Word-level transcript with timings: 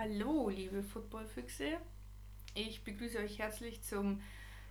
Hallo, 0.00 0.48
liebe 0.48 0.80
Footballfüchse. 0.80 1.76
Ich 2.54 2.84
begrüße 2.84 3.18
euch 3.18 3.40
herzlich 3.40 3.82
zum 3.82 4.22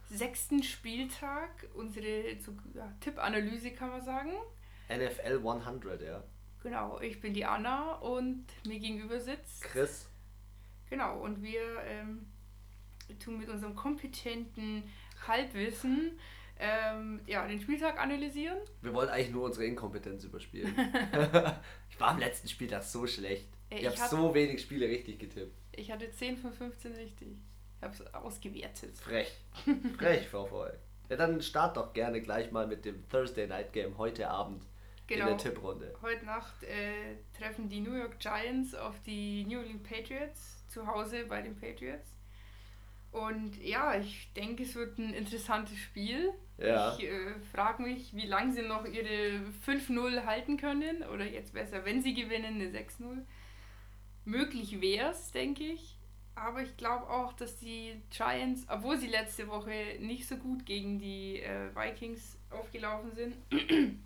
sechsten 0.10 0.64
Spieltag. 0.64 1.50
Unsere 1.74 2.32
ja, 2.74 2.94
Tippanalyse 3.02 3.72
kann 3.72 3.90
man 3.90 4.02
sagen. 4.02 4.32
NFL 4.88 5.46
100, 5.46 6.02
ja. 6.02 6.24
Genau, 6.64 7.02
ich 7.02 7.20
bin 7.20 7.34
die 7.34 7.44
Anna 7.44 7.96
und 7.96 8.46
mir 8.66 8.80
gegenüber 8.80 9.20
sitzt 9.20 9.64
Chris. 9.64 10.08
Genau, 10.90 11.20
und 11.20 11.44
wir 11.44 11.82
ähm, 11.84 12.26
tun 13.20 13.38
mit 13.38 13.50
unserem 13.50 13.76
kompetenten 13.76 14.84
Halbwissen 15.28 16.18
ähm, 16.58 17.20
ja, 17.28 17.46
den 17.46 17.60
Spieltag 17.60 18.00
analysieren. 18.00 18.60
Wir 18.82 18.94
wollen 18.94 19.10
eigentlich 19.10 19.32
nur 19.32 19.44
unsere 19.44 19.66
Inkompetenz 19.66 20.24
überspielen. 20.24 20.74
ich 21.90 22.00
war 22.00 22.12
am 22.12 22.20
letzten 22.20 22.48
Spieltag 22.48 22.84
so 22.84 23.06
schlecht. 23.06 23.57
Ey, 23.70 23.78
ich 23.80 23.84
ich 23.84 23.90
habe 23.90 24.00
hab- 24.02 24.10
so 24.10 24.34
wenig 24.34 24.62
Spiele 24.62 24.88
richtig 24.88 25.20
getippt. 25.20 25.56
Ich 25.74 25.92
hatte 25.92 26.10
10 26.12 26.38
von 26.38 26.52
15 26.54 26.94
richtig. 26.94 27.30
Ich 27.78 27.84
habe 27.84 27.94
es 27.94 28.14
ausgewertet. 28.14 28.98
Frech. 28.98 29.32
Frech, 29.98 30.28
VfL. 30.28 30.74
Ja, 31.10 31.16
dann 31.16 31.42
start 31.42 31.78
doch 31.78 31.94
gerne 31.94 32.22
gleich 32.22 32.52
mal 32.52 32.68
mit 32.68 32.86
dem 32.86 33.08
Thursday 33.10 33.48
Night 33.48 33.72
Game 33.74 33.98
heute 33.98 34.30
Abend 34.30 34.64
in 35.10 35.16
Genau. 35.18 35.28
der 35.28 35.38
Tipprunde. 35.38 35.96
Heute 36.02 36.26
Nacht 36.26 36.64
äh, 36.64 37.16
treffen 37.38 37.70
die 37.70 37.80
New 37.80 37.94
York 37.94 38.20
Giants 38.20 38.74
auf 38.76 38.96
die 39.06 39.46
New 39.46 39.60
England 39.62 39.84
Patriots 39.84 40.66
zu 40.68 40.86
Hause 40.88 41.26
bei 41.28 41.42
den 41.42 41.56
Patriots. 41.56 42.10
Und 43.12 43.58
ja, 43.64 43.98
ich 43.98 44.32
denke, 44.34 44.64
es 44.64 44.76
wird 44.76 44.98
ein 44.98 45.14
interessantes 45.14 45.78
Spiel. 45.78 46.34
Ja. 46.58 46.94
Ich 46.98 47.06
äh, 47.06 47.40
frage 47.54 47.84
mich, 47.84 48.14
wie 48.14 48.26
lange 48.28 48.54
sie 48.54 48.64
noch 48.64 48.86
ihre 48.86 49.40
5-0 49.66 50.26
halten 50.26 50.58
können. 50.58 51.04
Oder 51.04 51.26
jetzt 51.26 51.54
besser, 51.54 51.86
wenn 51.86 52.02
sie 52.04 52.14
gewinnen, 52.14 52.56
eine 52.56 52.70
6-0. 52.70 53.24
Möglich 54.28 54.82
wäre 54.82 55.12
es, 55.12 55.32
denke 55.32 55.64
ich. 55.64 55.98
Aber 56.36 56.62
ich 56.62 56.76
glaube 56.78 57.10
auch, 57.10 57.34
dass 57.34 57.58
die 57.58 58.00
Giants, 58.12 58.66
obwohl 58.70 58.98
sie 58.98 59.08
letzte 59.08 59.48
Woche 59.48 59.98
nicht 60.00 60.28
so 60.28 60.36
gut 60.38 60.66
gegen 60.66 61.00
die 61.00 61.42
äh, 61.42 61.74
Vikings 61.76 62.38
aufgelaufen 62.52 63.12
sind, 63.16 63.36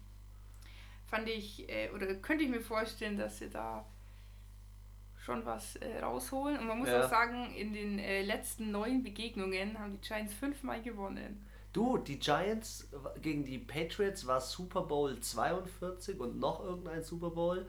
fand 1.07 1.27
ich, 1.27 1.67
äh, 1.69 1.89
oder 1.89 2.13
könnte 2.15 2.43
ich 2.45 2.49
mir 2.49 2.61
vorstellen, 2.61 3.17
dass 3.17 3.39
sie 3.39 3.49
da 3.49 3.85
schon 5.25 5.45
was 5.45 5.75
äh, 5.77 5.99
rausholen. 5.99 6.59
Und 6.59 6.67
man 6.67 6.79
muss 6.79 6.89
Ja. 6.89 7.05
auch 7.05 7.09
sagen, 7.09 7.53
in 7.55 7.73
den 7.73 7.99
äh, 7.99 8.21
letzten 8.23 8.71
neun 8.71 9.03
Begegnungen 9.03 9.77
haben 9.77 9.93
die 9.99 10.07
Giants 10.07 10.33
fünfmal 10.33 10.81
gewonnen. 10.81 11.45
Du, 11.73 11.97
die 11.97 12.19
Giants 12.19 12.87
gegen 13.21 13.43
die 13.45 13.57
Patriots 13.57 14.27
war 14.27 14.41
Super 14.41 14.81
Bowl 14.81 15.19
42 15.19 16.19
und 16.19 16.39
noch 16.39 16.63
irgendein 16.63 17.03
Super 17.03 17.29
Bowl. 17.29 17.65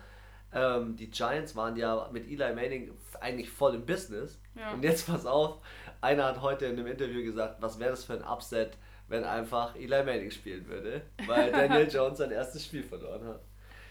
Ähm, 0.54 0.96
die 0.96 1.10
Giants 1.10 1.56
waren 1.56 1.76
ja 1.76 2.08
mit 2.12 2.26
Eli 2.26 2.54
Manning 2.54 2.92
eigentlich 3.20 3.50
voll 3.50 3.74
im 3.74 3.86
Business. 3.86 4.38
Ja. 4.54 4.72
Und 4.72 4.82
jetzt 4.84 5.06
pass 5.06 5.24
auf, 5.26 5.58
einer 6.00 6.24
hat 6.24 6.42
heute 6.42 6.66
in 6.66 6.78
einem 6.78 6.86
Interview 6.86 7.22
gesagt, 7.22 7.62
was 7.62 7.78
wäre 7.78 7.90
das 7.90 8.04
für 8.04 8.14
ein 8.14 8.24
Upset, 8.24 8.76
wenn 9.08 9.24
einfach 9.24 9.74
Eli 9.76 10.02
Manning 10.04 10.30
spielen 10.30 10.66
würde, 10.66 11.02
weil 11.26 11.52
Daniel 11.52 11.88
Jones 11.90 12.18
sein 12.18 12.30
erstes 12.30 12.64
Spiel 12.64 12.82
verloren 12.82 13.24
hat. 13.24 13.40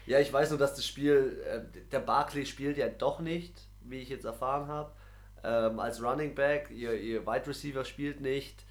Ja, 0.06 0.18
ich 0.18 0.32
weiß 0.32 0.50
nur, 0.50 0.58
dass 0.58 0.74
das 0.74 0.86
Spiel, 0.86 1.42
äh, 1.46 1.60
der 1.90 2.00
Barkley 2.00 2.44
spielt 2.44 2.76
ja 2.76 2.88
doch 2.88 3.20
nicht, 3.20 3.54
wie 3.82 4.00
ich 4.00 4.08
jetzt 4.08 4.24
erfahren 4.24 4.68
habe, 4.68 4.92
ähm, 5.44 5.78
als 5.80 6.02
Running 6.02 6.34
Back, 6.34 6.70
ihr, 6.70 6.94
ihr 6.94 7.26
Wide 7.26 7.46
Receiver 7.46 7.84
spielt 7.84 8.20
nicht. 8.20 8.64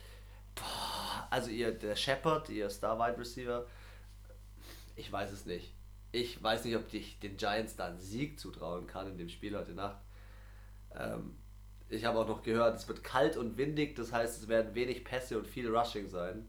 Boah, 0.55 1.27
also 1.29 1.49
ihr, 1.49 1.71
der 1.71 1.95
Shepard, 1.95 2.49
ihr 2.49 2.69
Star 2.69 2.99
Wide 2.99 3.17
Receiver, 3.17 3.65
ich 4.95 5.11
weiß 5.11 5.31
es 5.31 5.45
nicht. 5.45 5.73
Ich 6.11 6.41
weiß 6.41 6.65
nicht, 6.65 6.75
ob 6.75 6.93
ich 6.93 7.19
den 7.19 7.37
Giants 7.37 7.75
da 7.75 7.87
einen 7.87 7.99
Sieg 7.99 8.39
zutrauen 8.39 8.87
kann 8.87 9.07
in 9.07 9.17
dem 9.17 9.29
Spiel 9.29 9.57
heute 9.57 9.71
Nacht. 9.71 9.97
Ähm, 10.95 11.35
ich 11.89 12.05
habe 12.05 12.19
auch 12.19 12.27
noch 12.27 12.41
gehört, 12.41 12.77
es 12.77 12.87
wird 12.87 13.03
kalt 13.03 13.37
und 13.37 13.57
windig, 13.57 13.95
das 13.95 14.11
heißt, 14.11 14.41
es 14.41 14.47
werden 14.47 14.75
wenig 14.75 15.03
Pässe 15.03 15.37
und 15.37 15.47
viel 15.47 15.73
Rushing 15.73 16.09
sein. 16.09 16.47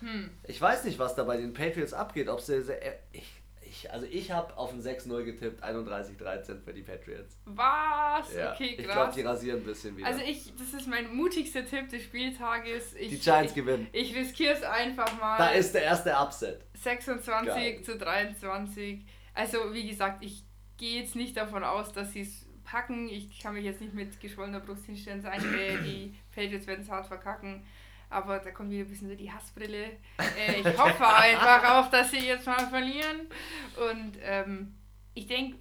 Hm. 0.00 0.30
Ich 0.44 0.60
weiß 0.60 0.84
nicht, 0.84 0.98
was 0.98 1.14
da 1.14 1.24
bei 1.24 1.36
den 1.36 1.52
Patriots 1.52 1.92
abgeht. 1.92 2.28
Ob 2.28 2.40
sie, 2.40 2.64
ich, 3.12 3.39
ich, 3.80 3.92
also 3.92 4.06
ich 4.10 4.30
habe 4.30 4.56
auf 4.56 4.72
ein 4.72 4.80
6-0 4.80 5.22
getippt, 5.24 5.62
31-13 5.62 6.60
für 6.62 6.72
die 6.72 6.82
Patriots. 6.82 7.38
Was? 7.44 8.34
Ja, 8.34 8.52
okay, 8.52 8.74
ich 8.76 8.84
glaube, 8.84 8.92
krass. 8.92 9.14
die 9.14 9.22
rasieren 9.22 9.60
ein 9.60 9.64
bisschen 9.64 9.96
wieder. 9.96 10.06
Also 10.06 10.20
ich, 10.20 10.52
das 10.56 10.80
ist 10.80 10.86
mein 10.86 11.14
mutigster 11.14 11.64
Tipp 11.64 11.88
des 11.88 12.04
Spieltages. 12.04 12.94
Ich, 12.94 13.08
die 13.10 13.18
Giants 13.18 13.52
ich, 13.52 13.56
gewinnen. 13.56 13.88
ich 13.92 14.14
riskiere 14.14 14.54
es 14.54 14.62
einfach 14.62 15.18
mal. 15.20 15.38
Da 15.38 15.48
ist 15.50 15.74
der 15.74 15.82
erste 15.82 16.12
Upset. 16.12 16.64
26 16.74 17.46
Geil. 17.46 17.82
zu 17.82 17.96
23. 17.96 19.04
Also 19.34 19.72
wie 19.72 19.88
gesagt, 19.88 20.24
ich 20.24 20.44
gehe 20.76 21.00
jetzt 21.02 21.16
nicht 21.16 21.36
davon 21.36 21.64
aus, 21.64 21.92
dass 21.92 22.12
sie 22.12 22.22
es 22.22 22.46
packen. 22.64 23.08
Ich 23.08 23.38
kann 23.40 23.54
mich 23.54 23.64
jetzt 23.64 23.80
nicht 23.80 23.94
mit 23.94 24.20
geschwollener 24.20 24.60
Brust 24.60 24.86
hinstellen, 24.86 25.20
sagen, 25.20 25.42
äh, 25.54 25.78
die 25.82 26.14
Patriots 26.34 26.66
werden 26.66 26.82
es 26.82 26.90
hart 26.90 27.06
verkacken. 27.06 27.64
Aber 28.10 28.40
da 28.40 28.50
kommt 28.50 28.70
wieder 28.70 28.84
ein 28.84 28.88
bisschen 28.88 29.08
so 29.08 29.14
die 29.14 29.32
Hassbrille. 29.32 29.98
Äh, 30.18 30.60
ich 30.60 30.78
hoffe 30.78 31.06
einfach 31.16 31.70
auch, 31.70 31.90
dass 31.90 32.10
sie 32.10 32.26
jetzt 32.26 32.46
mal 32.46 32.66
verlieren. 32.68 33.28
Und 33.76 34.18
ähm, 34.22 34.74
ich 35.14 35.26
denke, 35.26 35.56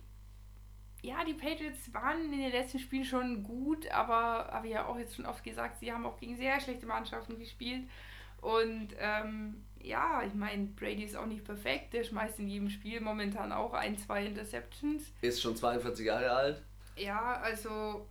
ja, 1.01 1.23
die 1.23 1.33
Patriots 1.33 1.93
waren 1.93 2.25
in 2.25 2.39
den 2.39 2.51
letzten 2.51 2.79
Spielen 2.79 3.05
schon 3.05 3.43
gut, 3.43 3.89
aber 3.91 4.49
habe 4.51 4.67
ich 4.67 4.73
ja 4.73 4.85
auch 4.85 4.97
jetzt 4.97 5.15
schon 5.15 5.25
oft 5.25 5.43
gesagt, 5.43 5.79
sie 5.79 5.93
haben 5.93 6.05
auch 6.05 6.19
gegen 6.19 6.35
sehr 6.35 6.59
schlechte 6.59 6.85
Mannschaften 6.85 7.39
gespielt. 7.39 7.87
Und 8.41 8.89
ähm, 8.99 9.63
ja, 9.81 10.23
ich 10.25 10.33
meine, 10.33 10.65
Brady 10.67 11.03
ist 11.03 11.15
auch 11.15 11.25
nicht 11.25 11.43
perfekt. 11.43 11.93
Der 11.93 12.03
schmeißt 12.03 12.39
in 12.39 12.47
jedem 12.47 12.69
Spiel 12.69 12.99
momentan 13.01 13.51
auch 13.51 13.73
ein, 13.73 13.97
zwei 13.97 14.25
Interceptions. 14.25 15.03
Ist 15.21 15.41
schon 15.41 15.55
42 15.55 16.05
Jahre 16.05 16.31
alt. 16.31 16.63
Ja, 16.97 17.39
also, 17.41 18.07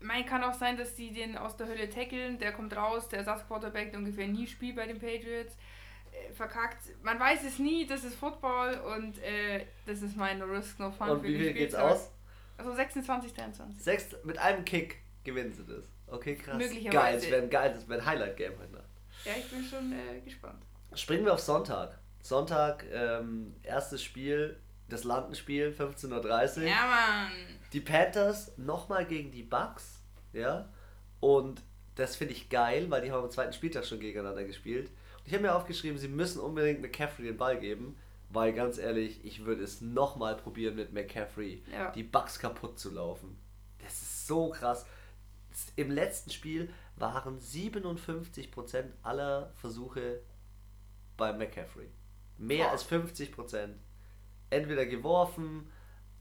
mein 0.00 0.26
kann 0.26 0.44
auch 0.44 0.54
sein, 0.54 0.76
dass 0.76 0.94
die 0.94 1.12
den 1.12 1.36
aus 1.36 1.56
der 1.56 1.68
Hölle 1.68 1.88
tackeln. 1.88 2.38
Der 2.38 2.52
kommt 2.52 2.76
raus, 2.76 3.08
der 3.08 3.20
Ersatzquarterback, 3.20 3.90
der 3.90 3.98
ungefähr 3.98 4.28
nie 4.28 4.46
spielt 4.46 4.76
bei 4.76 4.86
den 4.86 4.98
Patriots. 4.98 5.56
Äh, 6.12 6.32
verkackt. 6.32 6.78
Man 7.02 7.18
weiß 7.18 7.44
es 7.44 7.58
nie, 7.58 7.86
das 7.86 8.04
ist 8.04 8.14
Football 8.14 8.80
und 8.96 9.18
äh, 9.22 9.66
das 9.86 10.02
ist 10.02 10.16
mein 10.16 10.40
Risk 10.42 10.78
No 10.78 10.90
Fun 10.90 11.10
Und 11.10 11.20
für 11.20 11.28
wie 11.28 11.38
viel 11.38 11.52
geht's 11.52 11.74
aus? 11.74 12.10
Also 12.56 12.72
26, 12.74 13.34
23. 13.34 13.82
Sechs, 13.82 14.16
mit 14.24 14.38
einem 14.38 14.64
Kick 14.64 14.98
gewinnen 15.24 15.52
sie 15.52 15.64
das. 15.64 15.84
Okay, 16.06 16.34
krass. 16.36 16.56
Möglicherweise. 16.56 16.90
Geil, 16.90 17.14
das 17.14 17.30
wäre 17.30 17.42
ein 17.42 17.50
geil, 17.50 17.72
das 17.74 17.88
wäre 17.88 18.00
ein 18.00 18.06
Highlight-Game 18.06 18.58
heute 18.58 18.72
Nacht. 18.72 18.84
Ja, 19.24 19.32
ich 19.38 19.48
bin 19.50 19.64
schon 19.64 19.92
äh, 19.92 20.20
gespannt. 20.24 20.62
Springen 20.94 21.24
wir 21.24 21.34
auf 21.34 21.40
Sonntag. 21.40 21.98
Sonntag, 22.20 22.84
ähm, 22.92 23.54
erstes 23.62 24.02
Spiel, 24.02 24.58
das 24.88 25.04
Landenspiel, 25.04 25.74
15.30 25.78 26.58
Uhr. 26.58 26.62
Ja, 26.64 26.86
Mann. 26.86 27.32
Die 27.72 27.80
Panthers 27.80 28.52
nochmal 28.56 29.04
gegen 29.06 29.30
die 29.30 29.42
Bucks, 29.42 30.00
ja. 30.32 30.68
Und 31.20 31.62
das 31.96 32.16
finde 32.16 32.32
ich 32.34 32.48
geil, 32.48 32.90
weil 32.90 33.02
die 33.02 33.10
haben 33.12 33.24
am 33.24 33.30
zweiten 33.30 33.52
Spieltag 33.52 33.84
schon 33.84 34.00
gegeneinander 34.00 34.44
gespielt. 34.44 34.88
Und 35.18 35.26
ich 35.26 35.32
habe 35.34 35.42
mir 35.42 35.54
aufgeschrieben, 35.54 35.98
sie 35.98 36.08
müssen 36.08 36.40
unbedingt 36.40 36.80
McCaffrey 36.80 37.24
den 37.26 37.36
Ball 37.36 37.58
geben, 37.58 37.96
weil 38.30 38.52
ganz 38.52 38.78
ehrlich, 38.78 39.24
ich 39.24 39.44
würde 39.44 39.62
es 39.64 39.80
nochmal 39.80 40.36
probieren 40.36 40.76
mit 40.76 40.92
McCaffrey, 40.92 41.62
Ja. 41.72 41.90
die 41.92 42.02
Bucks 42.04 42.38
kaputt 42.38 42.78
zu 42.78 42.90
laufen. 42.92 43.36
Das 43.82 43.92
ist 44.00 44.26
so 44.26 44.50
krass. 44.50 44.86
Im 45.76 45.90
letzten 45.90 46.30
Spiel 46.30 46.70
waren 46.96 47.38
57% 47.40 48.84
aller 49.02 49.50
Versuche 49.54 50.20
bei 51.16 51.32
McCaffrey. 51.32 51.88
Mehr 52.36 52.66
Boah. 52.66 52.72
als 52.72 52.84
50%. 52.84 53.74
Entweder 54.50 54.86
geworfen 54.86 55.70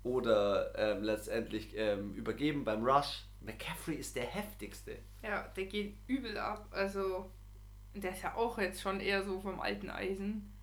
oder 0.04 0.74
ähm, 0.78 1.04
letztendlich 1.04 1.76
ähm, 1.76 2.14
übergeben 2.14 2.64
beim 2.64 2.84
Rush. 2.86 3.26
McCaffrey 3.42 3.96
ist 3.96 4.16
der 4.16 4.26
heftigste. 4.26 4.98
Ja, 5.24 5.48
der 5.56 5.66
geht 5.66 5.98
übel 6.08 6.38
ab. 6.38 6.68
Also, 6.72 7.32
der 7.94 8.12
ist 8.12 8.24
ja 8.24 8.36
auch 8.36 8.58
jetzt 8.58 8.82
schon 8.82 9.00
eher 9.00 9.24
so 9.24 9.40
vom 9.40 9.60
alten 9.60 9.90
Eisen. 9.90 10.54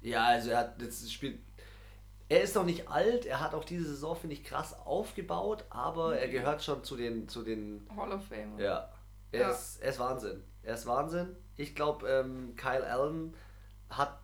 Ja, 0.00 0.24
also 0.24 0.50
er 0.50 0.58
hat 0.58 0.82
das 0.82 1.10
Spiel. 1.10 1.38
Er 2.28 2.42
ist 2.42 2.54
noch 2.54 2.64
nicht 2.64 2.88
alt, 2.88 3.26
er 3.26 3.40
hat 3.40 3.54
auch 3.54 3.64
diese 3.64 3.84
Saison, 3.84 4.16
finde 4.16 4.34
ich, 4.34 4.42
krass 4.44 4.74
aufgebaut, 4.74 5.64
aber 5.70 6.18
er 6.18 6.28
gehört 6.28 6.62
schon 6.62 6.82
zu 6.82 6.96
den, 6.96 7.28
zu 7.28 7.42
den 7.42 7.86
Hall 7.94 8.10
of 8.10 8.24
Fame. 8.26 8.58
Ja, 8.58 8.90
er, 9.32 9.40
Ja. 9.40 9.50
Ist, 9.50 9.82
er 9.82 9.90
ist 9.90 9.98
Wahnsinn. 9.98 10.42
Er 10.62 10.74
ist 10.74 10.86
Wahnsinn. 10.86 11.36
Ich 11.56 11.74
glaube, 11.74 12.08
ähm, 12.08 12.54
Kyle 12.56 12.86
Allen 12.86 13.34
hat, 13.90 14.18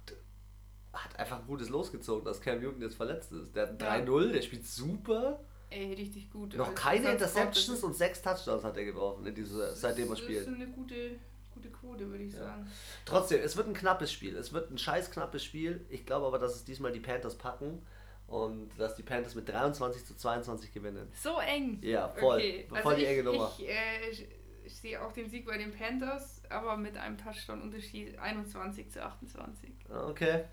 hat 1.04 1.18
einfach 1.18 1.40
ein 1.40 1.46
gutes 1.46 1.68
losgezogen, 1.68 2.24
dass 2.24 2.40
Cam 2.40 2.60
Newton 2.60 2.82
jetzt 2.82 2.96
verletzt 2.96 3.32
ist. 3.32 3.54
Der 3.54 3.68
hat 3.68 3.80
Ja. 3.82 3.90
ein 3.90 4.06
3-0, 4.06 4.32
der 4.32 4.42
spielt 4.42 4.66
super. 4.66 5.40
Ey, 5.70 5.92
richtig 5.94 6.30
gut. 6.30 6.54
Noch 6.56 6.68
Als 6.68 6.80
keine. 6.80 7.10
Interceptions 7.12 7.82
und 7.84 7.94
sechs 7.94 8.22
Touchdowns 8.22 8.64
hat 8.64 8.76
er 8.76 8.84
geworfen, 8.86 9.26
in 9.26 9.34
dieser, 9.34 9.74
seitdem 9.74 10.06
er 10.06 10.10
Das 10.10 10.18
spielt. 10.20 10.40
ist 10.42 10.48
eine 10.48 10.66
gute, 10.68 11.18
gute 11.52 11.68
Quote, 11.70 12.08
würde 12.10 12.24
ich 12.24 12.32
Ja. 12.32 12.38
sagen. 12.40 12.70
Trotzdem, 13.04 13.40
es 13.42 13.56
wird 13.56 13.68
ein 13.68 13.74
knappes 13.74 14.10
Spiel. 14.12 14.36
Es 14.36 14.52
wird 14.52 14.70
ein 14.70 14.78
scheiß 14.78 15.10
knappes 15.10 15.44
Spiel. 15.44 15.84
Ich 15.90 16.06
glaube 16.06 16.26
aber, 16.26 16.38
dass 16.38 16.54
es 16.54 16.64
diesmal 16.64 16.90
die 16.92 17.00
Panthers 17.00 17.36
packen 17.36 17.82
und 18.28 18.70
dass 18.78 18.94
die 18.96 19.02
Panthers 19.02 19.34
mit 19.34 19.46
23 19.48 20.06
zu 20.06 20.16
22 20.16 20.72
gewinnen. 20.72 21.08
So 21.14 21.38
eng. 21.38 21.78
Ja, 21.82 22.08
voll. 22.08 22.36
Okay, 22.38 22.66
Voll 22.68 22.78
also 22.78 22.90
die 22.94 23.02
ich, 23.02 23.08
enge 23.08 23.22
Nummer. 23.24 23.52
Ich, 23.58 23.68
äh, 23.68 24.10
ich, 24.10 24.26
ich 24.64 24.74
sehe 24.76 25.02
auch 25.04 25.12
den 25.12 25.28
Sieg 25.28 25.44
bei 25.46 25.58
den 25.58 25.72
Panthers, 25.72 26.40
aber 26.48 26.76
mit 26.78 26.96
einem 26.96 27.18
Touchdown-Unterschied 27.18 28.18
21 28.18 28.90
zu 28.90 29.02
28 29.04 29.70
Okay. 29.90 30.44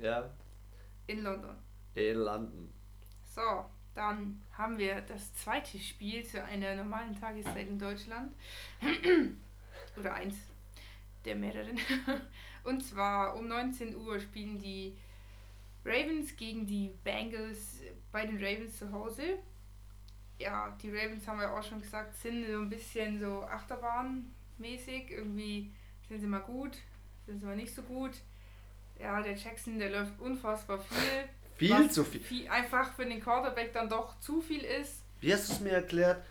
Ja. 0.00 0.30
in 1.06 1.22
London. 1.22 1.56
In 1.94 2.16
London. 2.16 2.72
So, 3.24 3.64
Dann 3.94 4.40
haben 4.52 4.78
wir 4.78 5.00
das 5.00 5.34
zweite 5.34 5.78
Spiel 5.78 6.24
zu 6.24 6.42
einer 6.44 6.76
normalen 6.76 7.18
Tageszeit 7.18 7.66
in 7.68 7.78
Deutschland. 7.78 8.32
Oder 9.98 10.14
eins 10.14 10.36
der 11.24 11.34
mehreren. 11.34 11.78
Und 12.64 12.84
zwar 12.84 13.34
um 13.36 13.48
19 13.48 13.96
Uhr 13.96 14.20
spielen 14.20 14.58
die 14.58 14.96
Ravens 15.84 16.36
gegen 16.36 16.66
die 16.66 16.94
Bengals 17.02 17.80
bei 18.12 18.24
den 18.26 18.36
Ravens 18.36 18.78
zu 18.78 18.92
Hause. 18.92 19.38
Ja, 20.38 20.76
die 20.80 20.90
Ravens 20.90 21.26
haben 21.26 21.40
wir 21.40 21.52
auch 21.52 21.62
schon 21.62 21.80
gesagt, 21.80 22.14
sind 22.14 22.46
so 22.46 22.58
ein 22.60 22.68
bisschen 22.68 23.18
so 23.18 23.42
Achterbahnmäßig. 23.42 25.10
Irgendwie 25.10 25.72
sind 26.08 26.20
sie 26.20 26.26
mal 26.28 26.38
gut, 26.40 26.78
sind 27.26 27.40
sie 27.40 27.46
mal 27.46 27.56
nicht 27.56 27.74
so 27.74 27.82
gut. 27.82 28.12
Ja, 29.00 29.20
der 29.22 29.34
Jackson, 29.34 29.78
der 29.78 29.90
läuft 29.90 30.20
unfassbar 30.20 30.78
viel. 30.78 31.28
Viel 31.56 31.90
zu 31.90 32.04
viel. 32.04 32.20
viel. 32.20 32.48
Einfach 32.48 32.92
für 32.94 33.04
den 33.04 33.20
Quarterback 33.20 33.72
dann 33.72 33.88
doch 33.88 34.18
zu 34.20 34.40
viel 34.40 34.62
ist. 34.62 35.02
Wie 35.20 35.32
hast 35.32 35.48
du 35.48 35.52
es 35.54 35.60
mir 35.60 35.72
erklärt? 35.72 36.24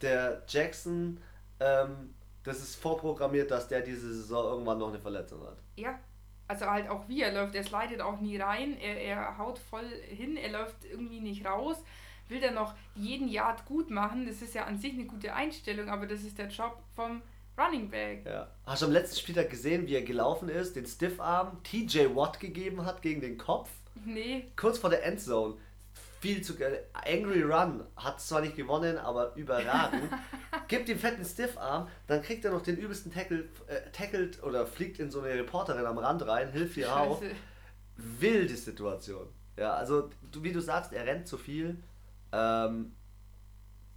Der 0.00 0.42
Jackson, 0.46 1.20
ähm, 1.58 2.14
das 2.44 2.60
ist 2.60 2.76
vorprogrammiert, 2.76 3.50
dass 3.50 3.66
der 3.68 3.80
diese 3.80 4.12
Saison 4.14 4.44
irgendwann 4.52 4.78
noch 4.78 4.88
eine 4.88 5.00
Verletzung 5.00 5.42
hat. 5.42 5.58
Ja, 5.76 5.98
also 6.46 6.66
halt 6.66 6.88
auch 6.88 7.08
wie 7.08 7.22
er 7.22 7.32
läuft. 7.32 7.54
Er 7.54 7.64
slidet 7.64 8.00
auch 8.00 8.20
nie 8.20 8.38
rein, 8.38 8.78
er, 8.78 9.02
er 9.02 9.38
haut 9.38 9.58
voll 9.58 9.88
hin, 10.08 10.36
er 10.36 10.50
läuft 10.50 10.84
irgendwie 10.84 11.20
nicht 11.20 11.44
raus. 11.44 11.76
Will 12.28 12.40
dann 12.40 12.54
noch 12.54 12.74
jeden 12.94 13.28
Yard 13.28 13.64
gut 13.64 13.90
machen. 13.90 14.26
Das 14.26 14.42
ist 14.42 14.54
ja 14.54 14.64
an 14.64 14.78
sich 14.78 14.92
eine 14.92 15.06
gute 15.06 15.34
Einstellung, 15.34 15.88
aber 15.88 16.06
das 16.06 16.22
ist 16.22 16.38
der 16.38 16.48
Job 16.48 16.78
vom 16.94 17.22
Running 17.58 17.90
Back. 17.90 18.24
Ja. 18.24 18.48
Hast 18.64 18.82
du 18.82 18.86
am 18.86 18.92
letzten 18.92 19.18
Spieltag 19.18 19.50
gesehen, 19.50 19.86
wie 19.86 19.94
er 19.94 20.02
gelaufen 20.02 20.48
ist, 20.48 20.76
den 20.76 20.86
Stiffarm 20.86 21.62
TJ 21.64 22.14
Watt 22.14 22.38
gegeben 22.38 22.84
hat 22.84 23.02
gegen 23.02 23.20
den 23.20 23.36
Kopf? 23.36 23.68
Nee. 24.04 24.46
Kurz 24.56 24.78
vor 24.78 24.90
der 24.90 25.04
Endzone. 25.04 25.56
Viel 26.20 26.42
zu 26.42 26.56
geil. 26.56 26.84
Angry 26.92 27.42
Run. 27.42 27.84
Hat 27.96 28.20
zwar 28.20 28.40
nicht 28.40 28.56
gewonnen, 28.56 28.98
aber 28.98 29.34
überragend. 29.36 30.10
Gibt 30.68 30.88
ihm 30.88 30.98
fetten 30.98 31.24
Stiffarm, 31.24 31.88
dann 32.06 32.22
kriegt 32.22 32.44
er 32.44 32.52
noch 32.52 32.62
den 32.62 32.76
übelsten 32.76 33.12
Tackle, 33.12 33.48
äh, 33.66 33.90
tackelt 33.92 34.42
oder 34.42 34.66
fliegt 34.66 34.98
in 34.98 35.10
so 35.10 35.20
eine 35.20 35.34
Reporterin 35.34 35.86
am 35.86 35.98
Rand 35.98 36.26
rein, 36.26 36.52
hilft 36.52 36.76
ihr 36.76 36.94
auf. 36.94 37.22
Wilde 37.96 38.56
Situation. 38.56 39.28
Ja, 39.56 39.74
also 39.74 40.10
du, 40.30 40.42
wie 40.42 40.52
du 40.52 40.60
sagst, 40.60 40.92
er 40.92 41.06
rennt 41.06 41.26
zu 41.26 41.38
viel. 41.38 41.82
Ähm, 42.32 42.92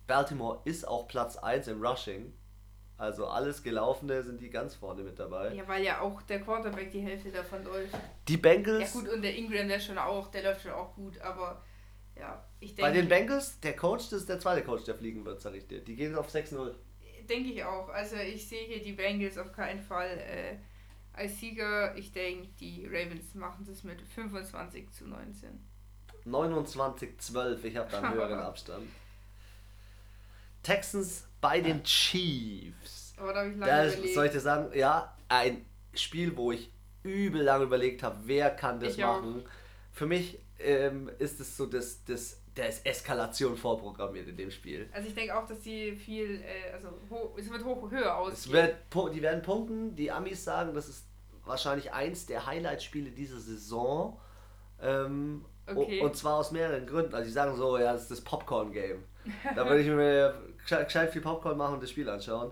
Baltimore 0.08 0.62
ist 0.66 0.88
auch 0.88 1.08
Platz 1.08 1.38
1 1.38 1.68
im 1.68 1.86
Rushing. 1.86 2.34
Also 3.02 3.26
alles 3.26 3.64
Gelaufene 3.64 4.22
sind 4.22 4.40
die 4.40 4.52
ganz 4.52 4.76
vorne 4.76 5.02
mit 5.02 5.18
dabei. 5.18 5.56
Ja, 5.56 5.68
weil 5.68 5.84
ja 5.84 6.02
auch 6.02 6.22
der 6.22 6.40
Quarterback 6.40 6.92
die 6.92 7.00
Hälfte 7.00 7.32
davon 7.32 7.64
läuft. 7.64 7.96
Die 8.28 8.38
Bengals. 8.38 8.94
Ja 8.94 9.00
gut, 9.00 9.10
und 9.10 9.24
der 9.24 9.36
Ingram, 9.36 9.68
der 9.68 9.80
schon 9.80 9.98
auch, 9.98 10.30
der 10.30 10.44
läuft 10.44 10.62
schon 10.62 10.74
auch 10.74 10.94
gut, 10.94 11.20
aber 11.20 11.64
ja, 12.16 12.46
ich 12.60 12.76
denke. 12.76 12.92
Bei 12.92 12.92
den 12.92 13.10
Bengals, 13.10 13.60
der 13.60 13.76
Coach, 13.76 14.10
das 14.12 14.20
ist 14.20 14.30
der 14.30 14.40
zweite 14.40 14.64
Coach, 14.64 14.84
der 14.84 14.94
fliegen 14.94 15.26
wird, 15.26 15.42
sag 15.42 15.56
ich 15.56 15.66
dir. 15.66 15.82
Die 15.82 15.96
gehen 15.96 16.14
auf 16.14 16.32
6-0. 16.32 16.76
Denke 17.28 17.50
ich 17.50 17.64
auch. 17.64 17.90
Also 17.90 18.18
ich 18.18 18.48
sehe 18.48 18.68
hier 18.68 18.84
die 18.84 18.94
Bengals 18.94 19.40
auf 19.40 19.52
keinen 19.52 19.82
Fall 19.82 20.20
äh, 20.20 20.58
als 21.14 21.40
Sieger. 21.40 21.98
Ich 21.98 22.12
denke, 22.12 22.50
die 22.60 22.86
Ravens 22.86 23.34
machen 23.34 23.66
das 23.68 23.84
mit 23.84 24.00
25 24.00 24.92
zu 24.92 25.08
19. 25.08 25.50
29-12, 26.28 27.64
ich 27.64 27.78
habe 27.78 27.90
da 27.90 28.02
einen 28.04 28.14
höheren 28.14 28.40
Abstand. 28.42 28.86
Texans 30.64 31.28
bei 31.40 31.60
den 31.62 31.84
Chiefs. 31.84 33.14
Aber 33.18 33.34
da 33.34 33.40
habe 33.42 33.50
ich 33.52 33.58
lange 33.58 33.72
Das 33.72 33.94
überlegt. 33.96 34.14
soll 34.16 34.26
ich 34.28 34.32
dir 34.32 34.40
sagen, 34.40 34.78
ja, 34.78 35.16
ein 35.28 35.66
Spiel, 35.94 36.36
wo 36.36 36.52
ich 36.52 36.72
übel 37.04 37.42
lange 37.44 37.64
überlegt 37.66 38.04
habe, 38.04 38.18
wer 38.26 38.50
kann 38.52 38.80
das 38.80 38.98
Ich 38.98 39.04
auch. 39.04 39.22
machen. 39.22 39.44
Für 39.92 40.06
mich 40.06 40.40
ähm, 40.60 41.10
ist 41.20 41.40
es 41.40 41.58
so, 41.58 41.66
dass 41.66 42.04
das, 42.06 42.40
da 42.56 42.66
ist 42.66 42.86
Eskalation 42.86 43.58
vorprogrammiert 43.58 44.28
in 44.28 44.38
dem 44.38 44.52
Spiel. 44.52 44.88
Also 44.94 45.08
ich 45.08 45.16
denke 45.16 45.36
auch, 45.38 45.46
dass 45.48 45.60
die 45.62 45.94
viel, 45.96 46.42
äh, 46.42 46.72
also 46.74 46.90
ho 47.10 47.36
es 47.38 47.50
wird 47.50 47.64
hoch 47.66 47.90
höher 47.92 48.02
Es 48.32 48.46
ausgehen. 48.48 48.54
wird, 48.94 49.16
die 49.16 49.22
werden 49.22 49.42
punkten, 49.42 49.96
die 49.96 50.12
Amis 50.12 50.44
sagen, 50.44 50.74
das 50.74 50.88
ist 50.90 51.06
wahrscheinlich 51.44 51.92
eins 51.92 52.28
der 52.28 52.46
Highlight-Spiele 52.46 53.10
dieser 53.12 53.40
Saison. 53.40 54.20
Ähm, 54.82 55.46
o- 55.68 55.82
Okay. 55.82 56.02
Und 56.02 56.16
zwar 56.18 56.38
aus 56.38 56.52
mehreren 56.52 56.86
Gründen. 56.86 57.14
Also 57.14 57.26
die 57.28 57.32
sagen 57.32 57.56
so, 57.56 57.78
ja, 57.78 57.94
das 57.94 58.04
ist 58.04 58.12
das 58.12 58.22
Popcorn-Game. 58.22 59.04
Da 59.56 59.66
würde 59.68 59.82
ich 59.82 59.88
mir 59.88 60.36
gescheit, 60.66 61.12
viel 61.12 61.22
Popcorn 61.22 61.58
machen 61.58 61.76
und 61.76 61.84
das 61.84 61.90
Spiel 61.90 62.10
anschauen. 62.10 62.52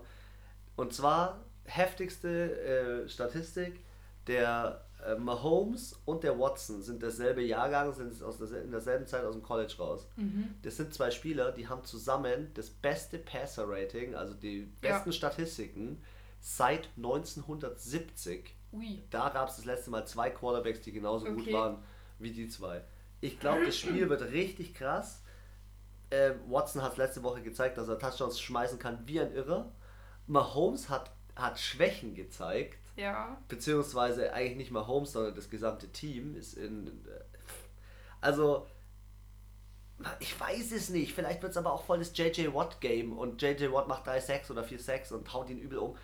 Und 0.76 0.92
zwar 0.94 1.40
heftigste 1.64 3.04
äh, 3.04 3.08
Statistik, 3.08 3.80
der 4.26 4.84
äh, 5.06 5.14
Mahomes 5.16 5.98
und 6.04 6.22
der 6.24 6.38
Watson 6.38 6.82
sind 6.82 7.02
derselbe 7.02 7.42
Jahrgang, 7.42 7.92
sind 7.92 8.22
aus 8.22 8.38
der, 8.38 8.62
in 8.62 8.70
derselben 8.70 9.06
Zeit 9.06 9.24
aus 9.24 9.34
dem 9.34 9.42
College 9.42 9.74
raus. 9.78 10.06
Mhm. 10.16 10.54
Das 10.62 10.76
sind 10.76 10.92
zwei 10.92 11.10
Spieler, 11.10 11.52
die 11.52 11.68
haben 11.68 11.84
zusammen 11.84 12.50
das 12.54 12.68
beste 12.70 13.18
Passer-Rating, 13.18 14.14
also 14.14 14.34
die 14.34 14.68
Ja. 14.82 14.92
besten 14.92 15.12
Statistiken, 15.12 16.02
seit 16.40 16.88
1970. 16.96 18.54
Ui. 18.72 19.02
Da 19.10 19.28
gab 19.30 19.48
es 19.48 19.56
das 19.56 19.64
letzte 19.64 19.90
Mal 19.90 20.06
zwei 20.06 20.30
Quarterbacks, 20.30 20.80
die 20.82 20.92
genauso 20.92 21.26
gut 21.26 21.42
Okay. 21.42 21.52
waren 21.52 21.78
wie 22.18 22.30
die 22.30 22.48
zwei. 22.48 22.82
Ich 23.20 23.38
glaube, 23.40 23.64
das 23.66 23.76
Spiel 23.76 24.08
wird 24.10 24.22
richtig 24.32 24.74
krass. 24.74 25.22
Ähm, 26.10 26.40
Watson 26.48 26.82
hat 26.82 26.96
letzte 26.96 27.22
Woche 27.22 27.42
gezeigt, 27.42 27.78
dass 27.78 27.88
er 27.88 27.98
Touchdowns 27.98 28.40
schmeißen 28.40 28.78
kann 28.78 29.06
wie 29.06 29.20
ein 29.20 29.32
Irrer. 29.32 29.70
Mahomes 30.26 30.88
hat, 30.88 31.10
hat 31.36 31.58
Schwächen 31.60 32.14
gezeigt, 32.14 32.78
Ja. 32.96 33.38
beziehungsweise 33.48 34.32
eigentlich 34.32 34.56
nicht 34.56 34.70
Mahomes, 34.72 35.12
sondern 35.12 35.34
das 35.34 35.48
gesamte 35.50 35.90
Team 35.92 36.34
ist 36.36 36.54
in. 36.54 36.86
äh, 37.06 37.20
Also, 38.20 38.66
ich 40.18 40.38
weiß 40.38 40.72
es 40.72 40.88
nicht. 40.88 41.14
Vielleicht 41.14 41.42
wird 41.42 41.50
es 41.52 41.56
aber 41.58 41.72
auch 41.72 41.84
voll 41.84 41.98
das 41.98 42.16
JJ 42.16 42.52
Watt-Game 42.54 43.16
und 43.16 43.40
JJ 43.40 43.70
Watt 43.72 43.86
macht 43.86 44.06
3 44.06 44.20
Sacks 44.20 44.50
oder 44.50 44.64
4 44.64 44.78
Sacks 44.78 45.12
und 45.12 45.32
haut 45.32 45.48
ihn 45.50 45.58
übel 45.58 45.78
um. 45.78 45.96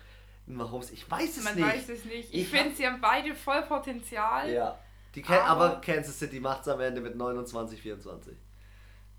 Mahomes, 0.45 0.91
ich 0.91 1.09
weiß 1.09 1.37
es 1.37 1.43
Man 1.43 1.55
nicht. 1.55 1.65
weiß 1.67 1.89
es 1.89 2.05
nicht. 2.05 2.33
Ich, 2.33 2.41
Ich 2.43 2.47
finde, 2.47 2.73
sie 2.75 2.87
haben 2.87 3.01
beide 3.01 3.35
voll 3.35 3.63
Potenzial. 3.63 4.49
Ja. 4.49 4.79
Die 5.15 5.21
Can 5.21 5.39
aber, 5.39 5.65
Aber- 5.71 5.81
Kansas 5.81 6.17
City 6.19 6.39
macht 6.39 6.61
es 6.61 6.67
am 6.69 6.79
Ende 6.79 7.01
mit 7.01 7.15
29, 7.17 7.81
24. 7.81 8.37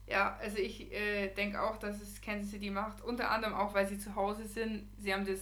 Ja, 0.08 0.38
also 0.40 0.56
ich 0.56 0.90
äh, 0.92 1.28
denke 1.34 1.60
auch, 1.62 1.76
dass 1.76 2.00
es 2.00 2.20
Kansas 2.20 2.50
City 2.50 2.70
macht. 2.70 3.02
Unter 3.02 3.30
anderem 3.30 3.54
auch, 3.54 3.74
weil 3.74 3.86
sie 3.86 3.98
zu 3.98 4.14
Hause 4.14 4.46
sind. 4.46 4.88
Sie 4.98 5.12
haben 5.12 5.26
das 5.26 5.40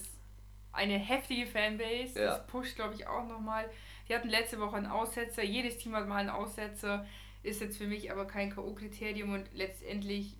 eine 0.73 0.97
heftige 0.97 1.47
Fanbase. 1.47 2.19
Ja. 2.19 2.25
Das 2.25 2.47
pusht, 2.47 2.75
glaube 2.75 2.93
ich, 2.93 3.07
auch 3.07 3.25
nochmal. 3.27 3.69
Die 4.07 4.15
hatten 4.15 4.29
letzte 4.29 4.59
Woche 4.59 4.75
einen 4.75 4.87
Aussetzer. 4.87 5.43
Jedes 5.43 5.77
Team 5.77 5.95
hat 5.95 6.07
mal 6.07 6.17
einen 6.17 6.29
Aussetzer. 6.29 7.05
Ist 7.43 7.61
jetzt 7.61 7.77
für 7.77 7.87
mich 7.87 8.11
aber 8.11 8.25
kein 8.25 8.53
K.O.-Kriterium. 8.53 9.33
Und 9.33 9.45
letztendlich 9.53 10.35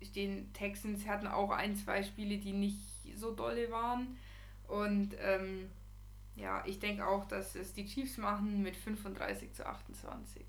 stehen 0.00 0.52
Texans, 0.52 1.06
hatten 1.08 1.26
auch 1.26 1.50
ein, 1.50 1.74
zwei 1.74 2.02
Spiele, 2.04 2.38
die 2.38 2.52
nicht 2.52 2.78
so 3.16 3.32
dolle 3.32 3.72
waren. 3.72 4.16
Und 4.68 5.16
ähm, 5.20 5.68
ja, 6.36 6.62
ich 6.64 6.78
denke 6.78 7.06
auch, 7.06 7.26
dass 7.26 7.56
es 7.56 7.74
die 7.74 7.86
Chiefs 7.86 8.18
machen 8.18 8.62
mit 8.62 8.76
35 8.76 9.52
zu 9.52 9.66
28. 9.66 10.44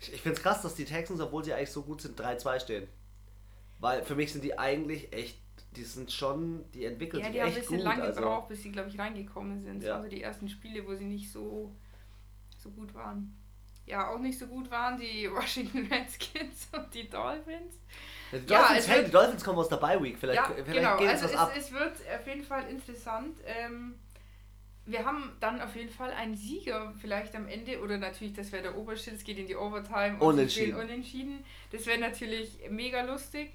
Ich, 0.00 0.12
ich 0.12 0.20
finde 0.20 0.36
es 0.36 0.42
krass, 0.42 0.62
dass 0.62 0.74
die 0.74 0.84
Texans, 0.84 1.20
obwohl 1.20 1.44
sie 1.44 1.52
eigentlich 1.54 1.70
so 1.70 1.82
gut 1.82 2.00
sind, 2.02 2.18
3-2 2.20 2.60
stehen. 2.60 2.88
Weil 3.78 4.04
für 4.04 4.14
mich 4.14 4.32
sind 4.32 4.44
die 4.44 4.58
eigentlich 4.58 5.12
echt, 5.12 5.38
die 5.76 5.84
sind 5.84 6.12
schon, 6.12 6.70
die 6.72 6.84
entwickeln 6.84 7.20
Ja, 7.20 7.26
sich 7.26 7.34
die 7.34 7.40
haben 7.40 7.48
ein 7.48 7.52
echt 7.52 7.60
bisschen 7.62 7.76
gut. 7.78 7.84
lange 7.86 8.02
also, 8.02 8.20
gebraucht, 8.20 8.48
bis 8.48 8.62
sie, 8.62 8.72
glaube 8.72 8.88
ich, 8.90 8.98
reingekommen 8.98 9.62
sind. 9.62 9.78
Das 9.80 9.86
Ja. 9.88 9.94
waren 9.94 10.02
so 10.02 10.08
die 10.08 10.22
ersten 10.22 10.48
Spiele, 10.48 10.86
wo 10.86 10.94
sie 10.94 11.04
nicht 11.04 11.30
so, 11.32 11.74
so 12.58 12.70
gut 12.70 12.92
waren. 12.94 13.36
Ja, 13.86 14.08
auch 14.10 14.18
nicht 14.18 14.38
so 14.38 14.46
gut 14.46 14.70
waren 14.70 14.98
die 15.00 15.28
Washington 15.34 15.86
Redskins 15.90 16.68
und 16.72 16.92
die 16.94 17.08
Dolphins. 17.08 17.76
die, 18.30 18.36
Ja, 18.52 18.58
Dolphins, 18.60 18.78
es 18.80 18.88
hey, 18.88 18.96
wird- 18.98 19.06
die 19.08 19.12
Dolphins 19.12 19.44
kommen 19.44 19.58
aus 19.58 19.68
der 19.68 19.76
Bye 19.78 20.02
Week. 20.02 20.18
Vielleicht, 20.18 20.36
ja, 20.40 20.50
vielleicht 20.54 20.66
genau. 20.74 20.96
geht 20.98 21.08
Also 21.08 21.24
es, 21.26 21.32
was 21.32 21.40
ab. 21.40 21.52
es 21.56 21.72
wird 21.72 21.92
auf 22.20 22.26
jeden 22.26 22.44
Fall 22.44 22.68
interessant. 22.68 23.38
Ähm, 23.46 23.94
wir 24.90 25.04
haben 25.04 25.32
dann 25.40 25.60
auf 25.60 25.76
jeden 25.76 25.90
Fall 25.90 26.10
einen 26.10 26.36
Sieger 26.36 26.94
vielleicht 26.98 27.34
am 27.34 27.48
Ende 27.48 27.80
oder 27.82 27.98
natürlich, 27.98 28.32
das 28.34 28.52
wäre 28.52 28.62
der 28.62 28.76
Oberschnitt, 28.76 29.16
es 29.16 29.24
geht 29.24 29.38
in 29.38 29.46
die 29.46 29.56
Overtime 29.56 30.14
und 30.14 30.22
Unentschieden. 30.22 30.74
unentschieden. 30.74 31.44
Das 31.72 31.86
wäre 31.86 31.98
natürlich 31.98 32.58
mega 32.70 33.02
lustig. 33.02 33.50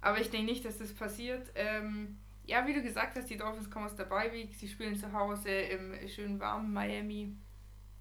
Aber 0.00 0.20
ich 0.20 0.30
denke 0.30 0.46
nicht, 0.46 0.64
dass 0.64 0.78
das 0.78 0.92
passiert. 0.92 1.46
Ähm, 1.54 2.18
ja, 2.44 2.66
wie 2.66 2.74
du 2.74 2.82
gesagt 2.82 3.16
hast, 3.16 3.30
die 3.30 3.36
Dolphins 3.36 3.70
kommen 3.70 3.86
aus 3.86 3.96
der 3.96 4.10
Week, 4.10 4.54
sie 4.54 4.68
spielen 4.68 4.96
zu 4.96 5.12
Hause 5.12 5.50
im 5.50 6.08
schönen 6.08 6.38
warmen 6.40 6.72
Miami. 6.72 7.34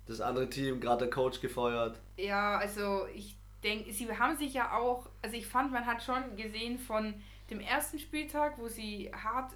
Das 0.06 0.20
andere 0.20 0.50
Team, 0.50 0.80
gerade 0.82 1.06
der 1.06 1.10
Coach 1.10 1.40
gefeuert. 1.40 2.00
Ja, 2.18 2.58
also 2.58 3.06
ich 3.16 3.38
denke, 3.64 3.94
sie 3.94 4.12
haben 4.12 4.36
sich 4.36 4.54
ja 4.54 4.76
auch, 4.76 5.08
also 5.22 5.38
ich 5.38 5.48
fand, 5.48 5.72
man 5.72 5.86
hat 5.86 6.04
schon 6.04 6.36
gesehen 6.36 6.80
von 6.80 7.14
dem 7.50 7.60
ersten 7.60 8.00
Spieltag, 8.00 8.58
wo 8.58 8.68
sie 8.68 9.12
hart 9.14 9.54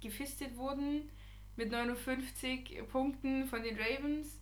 gefistet 0.00 0.56
wurden 0.56 1.10
mit 1.56 1.70
59 1.70 2.82
Punkten 2.90 3.46
von 3.46 3.62
den 3.62 3.76
Ravens, 3.78 4.38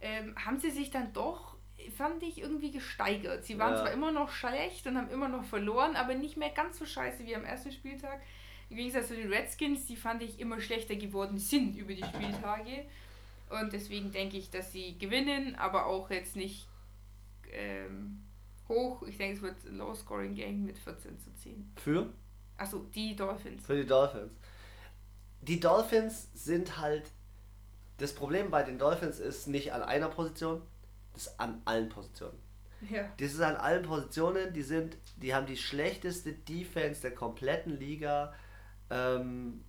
ähm, 0.00 0.34
haben 0.36 0.58
sie 0.58 0.70
sich 0.70 0.90
dann 0.90 1.12
doch, 1.12 1.56
fand 1.96 2.22
ich, 2.22 2.38
irgendwie 2.40 2.70
gesteigert. 2.70 3.44
Sie 3.44 3.58
waren 3.58 3.74
Ja. 3.74 3.80
zwar 3.82 3.92
immer 3.92 4.12
noch 4.12 4.30
schlecht 4.30 4.86
und 4.86 4.96
haben 4.96 5.10
immer 5.10 5.28
noch 5.28 5.44
verloren, 5.44 5.96
aber 5.96 6.14
nicht 6.14 6.36
mehr 6.36 6.50
ganz 6.50 6.78
so 6.78 6.86
scheiße 6.86 7.24
wie 7.26 7.34
am 7.36 7.44
ersten 7.44 7.72
Spieltag. 7.72 8.20
Im 8.68 8.76
Gegensatz 8.76 9.08
zu 9.08 9.14
den 9.16 9.32
Redskins, 9.32 9.86
die 9.86 9.96
fand 9.96 10.22
ich 10.22 10.40
immer 10.40 10.60
schlechter 10.60 10.96
geworden 10.96 11.38
sind 11.38 11.76
über 11.76 11.94
die 11.94 12.02
Spieltage. 12.04 12.84
Und 13.48 13.72
deswegen 13.72 14.10
denke 14.10 14.36
ich, 14.38 14.50
dass 14.50 14.72
sie 14.72 14.98
gewinnen, 14.98 15.54
aber 15.54 15.86
auch 15.86 16.10
jetzt 16.10 16.34
nicht 16.34 16.66
ähm, 17.52 18.22
hoch. 18.68 19.02
Ich 19.04 19.16
denke, 19.18 19.36
es 19.36 19.42
wird 19.42 19.54
ein 19.66 19.78
Low-Scoring-Game 19.78 20.64
mit 20.64 20.78
14 20.78 21.18
zu 21.20 21.32
10. 21.34 21.72
Für? 21.76 22.12
Achso, 22.56 22.80
die 22.94 23.14
Dolphins. 23.14 23.64
Für 23.64 23.76
die 23.76 23.86
Dolphins. 23.86 24.32
Die 25.48 25.60
Dolphins 25.60 26.28
sind 26.34 26.78
halt. 26.78 27.10
Das 27.98 28.14
Problem 28.14 28.50
bei 28.50 28.62
den 28.62 28.78
Dolphins 28.78 29.18
ist 29.20 29.46
nicht 29.46 29.72
an 29.72 29.82
einer 29.82 30.08
Position, 30.08 30.60
das 31.14 31.28
ist 31.28 31.40
an 31.40 31.62
allen 31.64 31.88
Positionen. 31.88 32.38
Ja. 32.90 33.04
Das 33.18 33.32
ist 33.32 33.40
an 33.40 33.56
allen 33.56 33.82
Positionen, 33.84 34.52
die 34.52 34.62
sind, 34.62 34.98
die 35.16 35.34
haben 35.34 35.46
die 35.46 35.56
schlechteste 35.56 36.32
Defense 36.34 37.00
der 37.00 37.14
kompletten 37.14 37.78
Liga. 37.78 38.34
Ähm, 38.90 39.64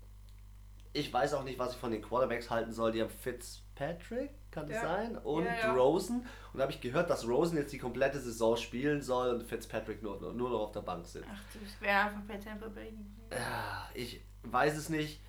ich 0.91 1.13
weiß 1.13 1.35
auch 1.35 1.43
nicht, 1.43 1.57
was 1.57 1.73
ich 1.73 1.77
von 1.79 1.91
den 1.91 2.01
Quarterbacks 2.01 2.49
halten 2.49 2.73
soll. 2.73 2.91
Die 2.91 3.01
haben 3.01 3.09
Fitzpatrick, 3.09 4.31
kann 4.51 4.67
das 4.67 4.75
Ja. 4.77 4.81
sein? 4.81 5.17
Und 5.19 5.45
Ja. 5.45 5.73
Rosen. 5.73 6.17
Und 6.51 6.57
da 6.57 6.63
habe 6.63 6.71
ich 6.73 6.81
gehört, 6.81 7.09
dass 7.09 7.25
Rosen 7.27 7.57
jetzt 7.57 7.71
die 7.71 7.77
komplette 7.77 8.19
Saison 8.19 8.57
spielen 8.57 9.01
soll 9.01 9.29
und 9.35 9.43
Fitzpatrick 9.43 10.03
nur, 10.03 10.19
nur 10.33 10.49
noch 10.49 10.59
auf 10.59 10.71
der 10.73 10.81
Bank 10.81 11.05
sitzt. 11.05 11.27
Ach, 11.31 11.39
das 11.53 11.79
wäre 11.81 11.97
einfach 11.99 12.21
bei 12.27 12.35
Tampa 12.37 12.67
Bay. 12.67 12.93
Ja, 13.31 13.89
Ich 13.93 14.21
weiß 14.43 14.75
es 14.75 14.89
nicht. 14.89 15.21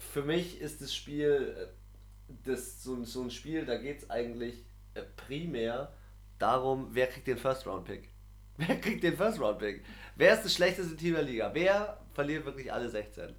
Für 0.00 0.22
mich 0.22 0.60
ist 0.60 0.80
das 0.80 0.94
Spiel, 0.94 1.54
äh, 1.56 2.34
das, 2.44 2.82
so, 2.82 3.04
so 3.04 3.22
ein 3.22 3.30
Spiel, 3.30 3.64
da 3.64 3.76
geht 3.76 3.98
es 3.98 4.10
eigentlich 4.10 4.64
äh, 4.94 5.02
primär 5.02 5.92
darum, 6.38 6.88
wer 6.92 7.06
kriegt 7.06 7.26
den 7.26 7.38
First-Round-Pick. 7.38 8.08
Wer 8.56 8.78
kriegt 8.78 9.02
den 9.02 9.16
First-Round-Pick? 9.16 9.82
Wer 10.16 10.34
ist 10.34 10.44
das 10.44 10.52
schlechteste 10.52 10.94
Team 10.94 11.14
der 11.14 11.22
Liga? 11.22 11.50
Wer 11.54 11.98
verliert 12.12 12.44
wirklich 12.44 12.70
alle 12.70 12.90
16? 12.90 13.34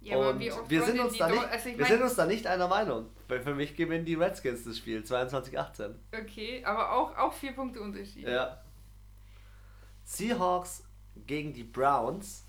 Ja, 0.00 0.16
aber 0.16 0.30
Und 0.30 0.40
wir, 0.40 0.82
sind 0.82 1.00
uns 1.00 1.16
da 1.16 1.28
nicht, 1.28 1.42
also 1.42 1.78
wir 1.78 1.86
sind 1.86 2.02
uns 2.02 2.14
da 2.14 2.26
nicht 2.26 2.46
einer 2.46 2.68
Meinung. 2.68 3.08
Weil 3.28 3.40
für 3.40 3.54
mich 3.54 3.74
gewinnen 3.74 4.04
die 4.04 4.14
Redskins 4.14 4.64
das 4.64 4.76
Spiel 4.76 5.00
22-18. 5.00 5.94
Okay, 6.12 6.62
aber 6.64 6.92
auch, 6.92 7.16
auch 7.16 7.32
vier 7.32 7.52
Punkte 7.52 7.80
Unterschied. 7.80 8.28
Ja. 8.28 8.62
Seahawks 10.04 10.84
gegen 11.26 11.52
die 11.54 11.64
Browns. 11.64 12.45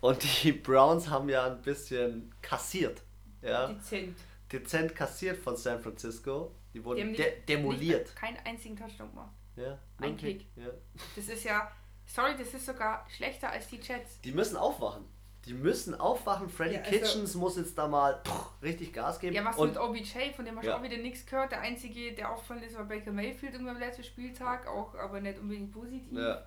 Und 0.00 0.42
die 0.44 0.52
Browns 0.52 1.08
haben 1.08 1.28
ja 1.28 1.46
ein 1.46 1.60
bisschen 1.62 2.32
kassiert. 2.42 3.02
Ja. 3.42 3.68
Dezent. 3.68 4.16
Dezent 4.50 4.94
kassiert 4.94 5.38
von 5.38 5.56
San 5.56 5.80
Francisco. 5.80 6.54
Die 6.72 6.78
Die 6.78 6.84
wurden 6.84 7.12
de 7.14 7.24
nicht- 7.24 7.48
demoliert. 7.48 8.06
Nicht, 8.06 8.16
keinen 8.16 8.38
einzigen 8.44 8.76
Touchdown 8.76 9.10
gemacht. 9.10 9.32
Ja, 9.56 9.78
Ein 9.98 10.16
Kick. 10.16 10.46
Ja. 10.56 10.68
Das 11.16 11.28
ist 11.28 11.44
ja, 11.44 11.70
sorry, 12.06 12.32
das 12.38 12.54
ist 12.54 12.64
sogar 12.66 13.06
schlechter 13.14 13.50
als 13.50 13.68
die 13.68 13.76
Jets. 13.76 14.20
Die 14.22 14.32
müssen 14.32 14.56
aufwachen. 14.56 15.04
Die 15.46 15.54
müssen 15.54 15.94
aufwachen. 15.98 16.48
Freddy 16.48 16.74
Ja, 16.76 16.80
also- 16.82 16.90
Kitchens 16.98 17.34
muss 17.34 17.56
jetzt 17.56 17.76
da 17.76 17.88
mal 17.88 18.22
pff, 18.24 18.62
richtig 18.62 18.92
Gas 18.92 19.18
geben. 19.18 19.34
Ja, 19.34 19.44
was 19.44 19.56
Und 19.56 19.70
mit 19.70 19.78
OBJ, 19.78 20.32
von 20.36 20.44
dem 20.44 20.56
hast 20.56 20.64
du 20.64 20.68
Ja. 20.70 20.78
auch 20.78 20.82
wieder 20.82 20.98
nichts 20.98 21.24
gehört. 21.26 21.52
Der 21.52 21.60
einzige, 21.60 22.12
der 22.14 22.30
auffallend 22.32 22.64
ist, 22.64 22.76
war 22.76 22.84
Baker 22.84 23.12
Mayfield 23.12 23.52
irgendwann 23.54 23.76
am 23.76 23.80
letzten 23.80 24.04
Spieltag, 24.04 24.66
auch 24.66 24.94
aber 24.94 25.20
nicht 25.20 25.38
unbedingt 25.38 25.72
positiv. 25.72 26.12
Ja. 26.18 26.44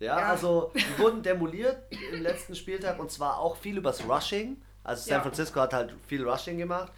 Ja, 0.00 0.18
Ja. 0.18 0.26
also 0.30 0.72
die 0.74 0.98
wurden 0.98 1.22
demoliert 1.22 1.80
im 2.12 2.22
letzten 2.22 2.54
Spieltag 2.56 2.98
und 2.98 3.10
zwar 3.12 3.38
auch 3.38 3.56
viel 3.56 3.78
übers 3.78 4.04
Rushing. 4.08 4.60
Also 4.82 5.04
San 5.04 5.18
Ja. 5.18 5.22
Francisco 5.22 5.60
hat 5.60 5.72
halt 5.72 5.94
viel 6.08 6.26
Rushing 6.28 6.58
gemacht. 6.58 6.90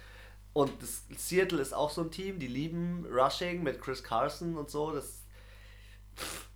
Und 0.53 0.71
das 0.81 1.03
Seattle 1.17 1.59
ist 1.61 1.73
auch 1.73 1.89
so 1.89 2.01
ein 2.01 2.11
Team, 2.11 2.39
die 2.39 2.47
lieben 2.47 3.05
Rushing 3.11 3.61
mit 3.63 3.81
Chris 3.81 4.03
Carson 4.03 4.55
und 4.57 4.69
so. 4.69 4.91
Das, 4.91 5.23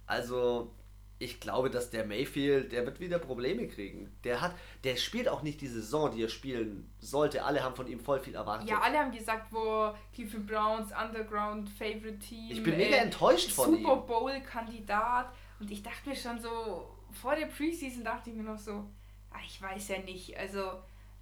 also 0.06 0.72
ich 1.20 1.40
glaube, 1.40 1.72
dass 1.72 1.90
der 1.90 2.06
Mayfield, 2.06 2.72
der 2.72 2.86
wird 2.86 3.00
wieder 3.00 3.18
Probleme 3.18 3.68
kriegen. 3.68 4.16
Der 4.24 4.40
hat, 4.40 4.54
der 4.84 4.98
spielt 4.98 5.28
auch 5.28 5.42
nicht 5.42 5.62
die 5.62 5.68
Saison, 5.68 6.12
die 6.16 6.24
er 6.24 6.30
spielen 6.30 6.92
sollte. 7.00 7.44
Alle 7.44 7.64
haben 7.64 7.76
von 7.76 7.88
ihm 7.88 8.00
voll 8.00 8.20
viel 8.20 8.36
erwartet. 8.36 8.70
Ja, 8.70 8.80
alle 8.82 9.00
haben 9.00 9.12
gesagt, 9.12 9.48
wo 9.52 9.92
Cleveland 10.14 10.46
Browns, 10.48 10.92
Underground, 10.92 11.70
Favorite 11.72 12.20
Team. 12.20 12.52
Ich 12.52 12.62
bin 12.64 12.78
mega 12.78 12.98
enttäuscht 12.98 13.52
von 13.52 13.72
Super 13.76 13.94
ihm. 13.96 14.06
Bowl-Kandidat. 14.06 15.34
Und 15.60 15.72
ich 15.72 15.82
dachte 15.84 16.10
mir 16.10 16.16
schon 16.16 16.40
so, 16.40 16.88
vor 17.12 17.36
der 17.36 17.48
Preseason 17.48 18.04
dachte 18.04 18.30
ich 18.30 18.36
mir 18.36 18.44
noch 18.44 18.60
so, 18.60 18.86
ah, 19.32 19.40
ich 19.46 19.62
weiß 19.62 19.90
ja 19.90 20.00
nicht. 20.00 20.38
Also, 20.38 20.62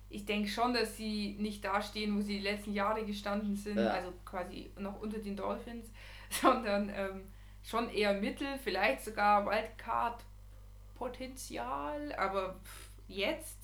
ich 0.09 0.25
denke 0.25 0.49
schon, 0.49 0.73
dass 0.73 0.97
sie 0.97 1.35
nicht 1.39 1.63
da 1.63 1.81
stehen, 1.81 2.17
wo 2.17 2.21
sie 2.21 2.37
die 2.37 2.43
letzten 2.43 2.73
Jahre 2.73 3.05
gestanden 3.05 3.55
sind. 3.55 3.77
Ja. 3.77 3.91
Also 3.91 4.11
quasi 4.23 4.71
noch 4.77 4.99
unter 5.01 5.19
den 5.19 5.35
Dolphins. 5.35 5.87
Sondern 6.29 6.89
ähm, 6.89 7.31
schon 7.63 7.89
eher 7.89 8.13
Mittel, 8.13 8.57
vielleicht 8.63 9.03
sogar 9.05 9.45
Wildcard-Potenzial. 9.45 12.13
Aber 12.15 12.59
jetzt 13.07 13.57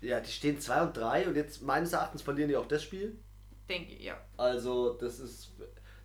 Ja, 0.00 0.20
die 0.20 0.30
stehen 0.30 0.60
2 0.60 0.82
und 0.82 0.96
3 0.96 1.28
und 1.28 1.36
jetzt 1.36 1.62
meines 1.62 1.92
Erachtens 1.92 2.22
verlieren 2.22 2.48
die 2.48 2.56
auch 2.56 2.68
das 2.68 2.82
Spiel. 2.82 3.18
denke 3.68 3.92
ich, 3.92 4.04
ja. 4.04 4.18
Also, 4.36 4.94
das 4.94 5.20
ist 5.20 5.52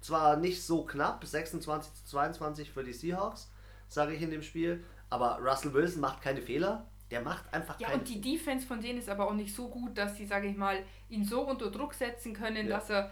zwar 0.02 0.38
nicht 0.38 0.62
so 0.64 0.86
knapp, 0.86 1.26
26 1.26 1.94
zu 1.94 2.06
22 2.06 2.72
für 2.72 2.84
die 2.84 2.94
Seahawks, 2.94 3.52
sage 3.90 4.14
ich 4.14 4.22
in 4.22 4.32
dem 4.32 4.42
Spiel, 4.44 4.84
aber 5.10 5.40
Russell 5.42 5.74
Wilson 5.74 6.02
macht 6.02 6.22
keine 6.22 6.42
Fehler. 6.42 6.88
Der 7.12 7.22
macht 7.22 7.52
einfach 7.54 7.80
Ja, 7.80 7.88
keine 7.88 8.00
und 8.00 8.08
die 8.10 8.22
Defense 8.22 8.66
von 8.68 8.80
denen 8.82 9.00
ist 9.00 9.10
aber 9.10 9.28
auch 9.28 9.34
nicht 9.34 9.54
so 9.56 9.68
gut, 9.68 9.98
dass 9.98 10.16
sie, 10.16 10.28
sage 10.28 10.48
ich 10.48 10.56
mal, 10.56 10.84
ihn 11.10 11.26
so 11.26 11.42
unter 11.42 11.72
Druck 11.72 11.94
setzen 11.96 12.34
können, 12.34 12.68
Ja. 12.68 12.78
dass 12.78 12.90
er 12.92 13.12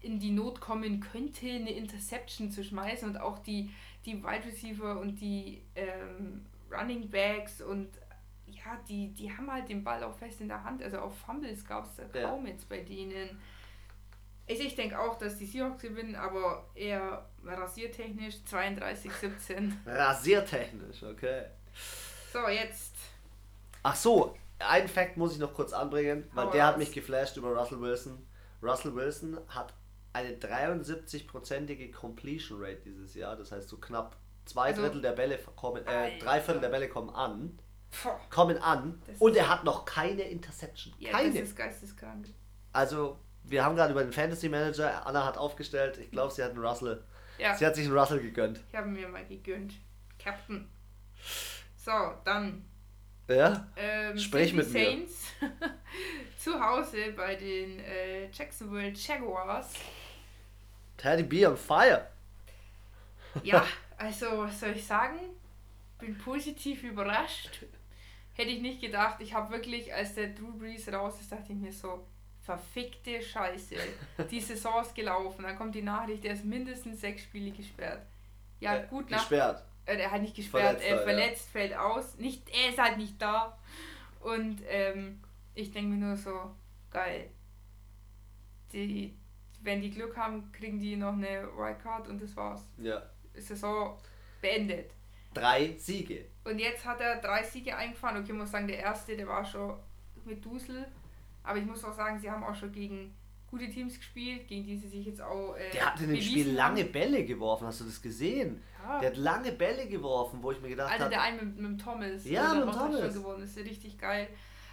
in 0.00 0.18
die 0.18 0.30
Not 0.30 0.60
kommen 0.60 1.00
könnte, 1.00 1.46
eine 1.46 1.70
Interception 1.72 2.50
zu 2.50 2.64
schmeißen 2.64 3.08
und 3.08 3.16
auch 3.18 3.38
die, 3.38 3.70
die 4.06 4.22
Wide 4.22 4.46
Receiver 4.46 4.98
und 4.98 5.16
die 5.20 5.62
ähm, 5.74 6.44
Running 6.70 7.08
Backs 7.10 7.60
und 7.60 7.88
ja, 8.46 8.78
die, 8.88 9.08
die 9.12 9.30
haben 9.34 9.50
halt 9.50 9.68
den 9.68 9.84
Ball 9.84 10.02
auch 10.04 10.14
fest 10.14 10.40
in 10.40 10.48
der 10.48 10.62
Hand. 10.64 10.82
Also 10.82 10.98
auch 11.00 11.12
Fumbles 11.12 11.64
gab 11.66 11.84
es 11.84 11.96
da 11.96 12.18
Ja. 12.18 12.28
kaum 12.28 12.46
jetzt 12.46 12.68
bei 12.68 12.80
denen. 12.80 13.38
Ich, 14.46 14.60
ich 14.60 14.74
denke 14.74 14.98
auch, 14.98 15.16
dass 15.18 15.38
die 15.38 15.46
Seahawks 15.46 15.82
gewinnen, 15.82 16.14
aber 16.14 16.66
eher 16.74 17.26
rasiertechnisch 17.46 18.36
32-17. 18.50 19.72
rasiertechnisch, 19.86 21.02
okay. 21.02 21.44
So, 22.32 22.48
jetzt. 22.48 22.94
Ach 23.82 23.94
so, 23.96 24.34
einen 24.58 24.88
Fact 24.88 25.16
muss 25.16 25.32
ich 25.32 25.38
noch 25.38 25.52
kurz 25.54 25.72
anbringen, 25.72 26.28
weil 26.32 26.46
Hau 26.46 26.50
der 26.50 26.64
hat 26.66 26.74
raus. 26.74 26.78
mich 26.78 26.92
geflasht 26.92 27.36
über 27.36 27.48
Russell 27.56 27.80
Wilson. 27.80 28.26
Russell 28.62 28.94
Wilson 28.94 29.38
hat 29.48 29.74
eine 30.12 30.30
73-prozentige 30.36 31.92
Completion 31.92 32.60
Rate 32.62 32.80
dieses 32.84 33.14
Jahr, 33.14 33.36
das 33.36 33.52
heißt 33.52 33.68
so 33.68 33.76
knapp 33.78 34.16
zwei 34.46 34.66
Also- 34.68 34.82
Drittel 34.82 35.02
der 35.02 35.12
Bälle 35.12 35.38
kommen, 35.56 35.86
äh, 35.86 36.18
drei 36.18 36.40
Viertel 36.40 36.60
der 36.60 36.68
Bälle 36.68 36.88
kommen 36.88 37.10
an, 37.10 37.58
kommen 38.30 38.58
an 38.58 39.00
Das 39.06 39.18
und 39.18 39.36
er 39.36 39.48
hat 39.48 39.64
noch 39.64 39.84
keine 39.84 40.22
Interception. 40.22 40.94
ja, 40.98 41.10
keine. 41.12 41.32
das 41.32 41.48
ist 41.48 41.56
geisteskrank. 41.56 42.28
Also, 42.72 43.18
wir 43.44 43.64
haben 43.64 43.76
gerade 43.76 43.92
über 43.92 44.02
den 44.02 44.12
Fantasy 44.12 44.48
Manager, 44.48 45.06
Anna 45.06 45.24
hat 45.26 45.36
aufgestellt, 45.36 45.98
ich 45.98 46.10
glaube, 46.10 46.32
sie 46.32 46.42
hat 46.42 46.50
einen 46.52 46.64
Russell. 46.64 47.04
Ja. 47.38 47.54
Sie 47.56 47.66
hat 47.66 47.74
sich 47.74 47.86
einen 47.86 47.96
Russell 47.98 48.20
gegönnt. 48.20 48.60
Ich 48.70 48.76
habe 48.76 48.88
mir 48.88 49.08
mal 49.08 49.24
gegönnt. 49.26 49.74
Captain. 50.18 50.68
So, 51.76 51.92
dann 52.24 52.64
Ja? 53.28 53.66
ähm, 53.76 54.18
Sprich 54.18 54.52
mit 54.52 54.70
mir. 54.72 54.84
Saints 54.84 55.32
zu 56.38 56.58
Hause 56.60 57.12
bei 57.16 57.34
den 57.34 57.80
äh, 57.80 58.30
Jacksonville 58.30 58.92
Jaguars. 58.94 59.72
Teddy 60.96 61.22
B 61.24 61.46
on 61.46 61.56
fire. 61.56 62.06
Ja, 63.42 63.66
also 63.98 64.26
was 64.38 64.60
soll 64.60 64.70
ich 64.70 64.86
sagen? 64.86 65.18
Bin 65.98 66.16
positiv 66.18 66.82
überrascht. 66.84 67.64
Hätte 68.34 68.50
ich 68.50 68.60
nicht 68.62 68.80
gedacht. 68.80 69.20
Ich 69.20 69.32
habe 69.34 69.52
wirklich, 69.52 69.92
als 69.94 70.14
der 70.14 70.28
Drew 70.28 70.52
Brees 70.58 70.92
raus 70.92 71.20
ist, 71.20 71.30
dachte 71.30 71.52
ich 71.52 71.58
mir 71.58 71.72
so, 71.72 72.06
verfickte 72.44 73.20
Scheiße. 73.22 73.76
Die 74.30 74.40
Saison 74.48 74.82
ist 74.82 74.94
gelaufen. 74.94 75.42
Dann 75.42 75.56
kommt 75.56 75.74
die 75.74 75.82
Nachricht, 75.82 76.24
der 76.24 76.34
ist 76.34 76.44
mindestens 76.44 77.00
sechs 77.00 77.22
Spiele 77.22 77.50
gesperrt. 77.50 78.02
Ja, 78.60 78.76
Äh, 78.76 78.86
gut, 78.88 79.10
nach 79.10 79.18
Gesperrt. 79.20 79.62
äh, 79.86 79.96
er 79.96 80.10
hat 80.10 80.22
nicht 80.22 80.36
gesperrt, 80.36 80.80
Verletzt 80.80 80.84
er 80.88 80.96
halt, 80.96 81.04
verletzt, 81.04 81.48
fällt 81.50 81.74
aus. 81.74 82.16
Nicht, 82.18 82.48
er 82.50 82.70
ist 82.70 82.78
halt 82.78 82.98
nicht 82.98 83.20
da. 83.20 83.56
Und 84.20 84.62
ähm, 84.68 85.20
ich 85.54 85.70
denke 85.72 85.90
mir 85.90 86.06
nur 86.06 86.16
so, 86.16 86.54
geil. 86.90 87.30
Die, 88.72 89.14
wenn 89.62 89.80
die 89.80 89.90
Glück 89.90 90.16
haben, 90.16 90.50
kriegen 90.52 90.78
die 90.80 90.96
noch 90.96 91.12
eine 91.12 91.48
Wildcard 91.56 92.08
und 92.08 92.20
das 92.22 92.34
war's. 92.36 92.62
Ja. 92.78 93.02
Saison 93.34 93.98
beendet. 94.40 94.90
Drei 95.32 95.74
Siege. 95.78 96.26
Und 96.44 96.58
jetzt 96.58 96.84
hat 96.84 97.00
er 97.00 97.16
drei 97.20 97.42
Siege 97.42 97.76
eingefahren. 97.76 98.18
Okay, 98.18 98.32
ich 98.32 98.38
muss 98.38 98.50
sagen, 98.50 98.68
der 98.68 98.78
erste, 98.78 99.16
der 99.16 99.26
war 99.26 99.44
schon 99.44 99.76
mit 100.24 100.44
Dusel. 100.44 100.86
Aber 101.44 101.58
ich 101.58 101.66
muss 101.66 101.84
auch 101.84 101.92
sagen, 101.94 102.18
sie 102.18 102.30
haben 102.30 102.42
auch 102.42 102.54
schon 102.54 102.72
gegen 102.72 103.14
gute 103.48 103.70
Teams 103.70 103.96
gespielt, 103.96 104.48
gegen 104.48 104.64
die 104.66 104.76
sie 104.76 104.88
sich 104.88 105.06
jetzt 105.06 105.22
auch. 105.22 105.54
Äh, 105.54 105.70
Der 105.72 105.86
hat 105.86 106.00
in 106.00 106.08
dem 106.08 106.20
Spiel 106.20 106.50
lange 106.50 106.82
haben. 106.82 106.92
Bälle 106.92 107.24
geworfen, 107.24 107.66
hast 107.66 107.80
du 107.80 107.84
das 107.84 108.02
gesehen? 108.02 108.60
Ja. 108.82 108.98
Der 109.00 109.10
hat 109.10 109.16
lange 109.16 109.52
Bälle 109.52 109.86
geworfen, 109.86 110.42
wo 110.42 110.50
ich 110.50 110.60
mir 110.60 110.70
gedacht 110.70 110.98
habe. 110.98 111.08
der 111.10 111.22
eine 111.22 111.40
mit, 111.42 111.56
mit 111.56 111.64
dem 111.66 111.78
Thomas. 111.78 112.24
Ja, 112.24 112.54
der 112.54 112.64
mit 112.64 112.74
dem 112.74 112.80
Thomas. 112.80 113.00
schon 113.00 113.14
geworden 113.14 113.42
ist. 113.44 113.56
Richtig 113.56 113.96
geil. 113.98 114.28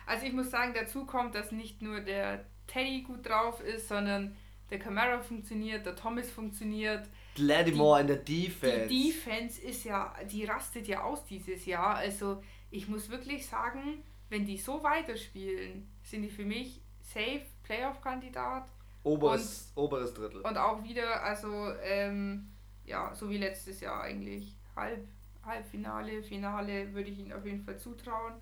Also 0.07 0.25
ich 0.25 0.33
muss 0.33 0.49
sagen, 0.49 0.73
dazu 0.73 1.05
kommt, 1.05 1.35
dass 1.35 1.51
nicht 1.51 1.81
nur 1.81 1.99
der 2.01 2.45
Teddy 2.67 3.03
gut 3.03 3.27
drauf 3.27 3.61
ist, 3.61 3.87
sondern 3.87 4.35
der 4.71 4.79
Camara 4.79 5.19
funktioniert, 5.19 5.85
der 5.85 5.95
Thomas 5.95 6.31
funktioniert. 6.31 7.07
Lattimore 7.37 8.01
in 8.01 8.07
der 8.07 8.15
Defense. 8.17 8.87
Die 8.87 9.11
Defense 9.11 9.61
ist 9.61 9.83
ja, 9.83 10.13
die 10.29 10.45
rastet 10.45 10.87
ja 10.87 11.03
aus 11.03 11.23
dieses 11.25 11.65
Jahr. 11.65 11.95
Also 11.95 12.41
ich 12.71 12.87
muss 12.87 13.09
wirklich 13.09 13.45
sagen, 13.45 14.03
wenn 14.29 14.45
die 14.45 14.57
so 14.57 14.81
weiterspielen, 14.81 15.87
sind 16.11 16.21
die 16.23 16.29
für 16.29 16.45
mich 16.45 16.79
safe 17.01 17.41
Playoff-Kandidat. 17.63 18.65
Oberes, 19.03 19.71
oberes 19.75 20.13
Drittel. 20.13 20.41
Und 20.41 20.57
auch 20.57 20.83
wieder, 20.83 21.23
also 21.23 21.71
ähm, 21.83 22.51
ja, 22.85 23.13
so 23.15 23.29
wie 23.29 23.37
letztes 23.37 23.79
Jahr 23.81 24.01
eigentlich. 24.03 24.55
Halb, 24.75 25.07
Halbfinale, 25.43 26.21
Finale 26.21 26.93
würde 26.93 27.09
ich 27.09 27.17
ihnen 27.17 27.33
auf 27.33 27.43
jeden 27.45 27.63
Fall 27.63 27.77
zutrauen. 27.79 28.33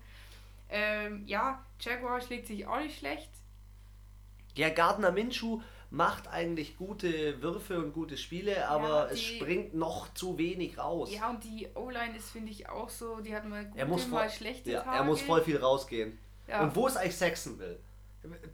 Ähm, 0.68 1.22
ja, 1.26 1.64
Jaguar 1.80 2.20
schlägt 2.20 2.46
sich 2.46 2.66
auch 2.66 2.78
nicht 2.78 2.98
schlecht. 2.98 3.30
Ja, 4.54 4.68
Gardner 4.68 5.10
Minshew 5.12 5.60
macht 5.90 6.28
eigentlich 6.28 6.76
gute 6.76 7.40
Würfe 7.42 7.78
und 7.82 7.92
gute 7.92 8.16
Spiele, 8.16 8.68
aber 8.68 8.88
Ja, 8.88 9.06
es 9.06 9.18
die- 9.18 9.36
springt 9.36 9.74
noch 9.74 10.12
zu 10.14 10.38
wenig 10.38 10.78
raus. 10.78 11.12
Ja, 11.12 11.30
und 11.30 11.42
die 11.42 11.66
O-Line 11.74 12.16
ist, 12.16 12.30
finde 12.30 12.52
ich, 12.52 12.68
auch 12.68 12.90
so, 12.90 13.20
die 13.20 13.34
hat 13.34 13.44
mal 13.48 13.64
gute, 13.64 13.78
er, 13.78 13.86
muss 13.86 14.02
voll, 14.04 14.20
mal 14.20 14.30
schlechte 14.30 14.70
ja, 14.70 14.82
Tage. 14.82 14.96
er 14.98 15.04
muss 15.04 15.22
voll 15.22 15.42
viel 15.42 15.56
rausgehen. 15.56 16.18
Ja. 16.50 16.62
Und 16.62 16.74
wo 16.76 16.86
ist 16.86 16.96
eigentlich 16.96 17.16
Saxonville? 17.16 17.78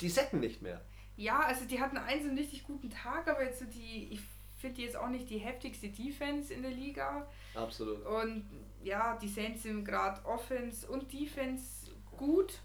Die 0.01 0.09
sacken 0.09 0.41
nicht 0.41 0.63
mehr. 0.63 0.81
Ja, 1.17 1.41
also 1.41 1.65
die 1.65 1.81
hatten 1.81 1.97
einen 1.97 2.23
so 2.23 2.29
einen 2.29 2.39
richtig 2.39 2.63
guten 2.65 2.91
Tag, 2.91 3.27
aber 3.29 3.43
jetzt 3.43 3.59
so 3.59 3.65
die, 3.65 4.13
ich 4.13 4.21
finde 4.61 4.77
die 4.77 4.83
jetzt 4.83 4.97
auch 4.97 5.09
nicht 5.09 5.29
die 5.31 5.39
heftigste 5.39 5.89
Defense 5.89 6.53
in 6.53 6.63
der 6.63 6.71
Liga. 6.71 7.27
Absolut. 7.55 8.05
Und 8.05 8.45
ja, 8.85 9.17
die 9.17 9.29
Saints 9.29 9.63
sind 9.63 9.85
gerade 9.85 10.25
Offense 10.27 10.87
und 10.87 11.11
Defense 11.13 11.91
gut, 12.17 12.61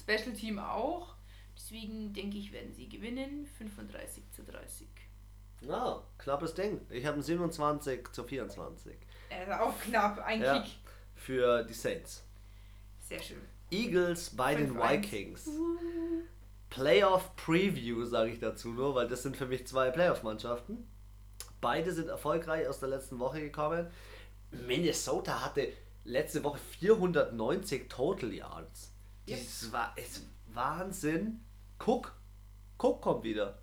Special 0.00 0.32
Team 0.32 0.58
auch. 0.58 1.16
Deswegen 1.56 2.12
denke 2.12 2.38
ich, 2.38 2.52
werden 2.52 2.72
sie 2.72 2.88
gewinnen, 2.88 3.46
35 3.58 4.22
zu 4.30 4.44
30. 4.44 4.86
Ja, 5.62 6.02
knappes 6.18 6.54
Ding. 6.54 6.80
Ich 6.90 7.04
habe 7.06 7.18
ein 7.18 7.22
27 7.22 8.08
zu 8.12 8.24
24 8.24 8.94
Also 9.30 9.52
auch 9.52 9.80
knapp, 9.80 10.18
ein 10.24 10.42
Ja. 10.42 10.60
Kick. 10.60 10.72
für 11.16 11.64
die 11.64 11.72
Saints. 11.74 12.22
Sehr 13.00 13.20
schön. 13.22 13.40
Eagles 13.70 14.30
bei 14.30 14.54
den 14.54 14.76
5-1. 14.76 14.90
Vikings. 14.90 15.50
Playoff 16.70 17.34
Preview 17.36 18.04
sage 18.04 18.30
ich 18.30 18.38
dazu 18.38 18.68
nur, 18.68 18.94
weil 18.94 19.08
das 19.08 19.22
sind 19.22 19.36
für 19.36 19.46
mich 19.46 19.66
zwei 19.66 19.90
Playoff-Mannschaften. 19.90 20.86
Beide 21.60 21.92
sind 21.92 22.08
erfolgreich 22.08 22.68
aus 22.68 22.80
der 22.80 22.90
letzten 22.90 23.18
Woche 23.18 23.40
gekommen. 23.40 23.86
Minnesota 24.66 25.44
hatte 25.44 25.72
letzte 26.04 26.44
Woche 26.44 26.58
490 26.58 27.88
Total 27.88 28.32
Yards. 28.32 28.92
Yep. 29.28 29.38
Das 29.38 29.72
war 29.72 29.92
ist 29.96 30.26
Wahnsinn. 30.52 31.40
Cook, 31.84 32.14
Cook 32.78 33.02
kommt 33.02 33.24
wieder. 33.24 33.58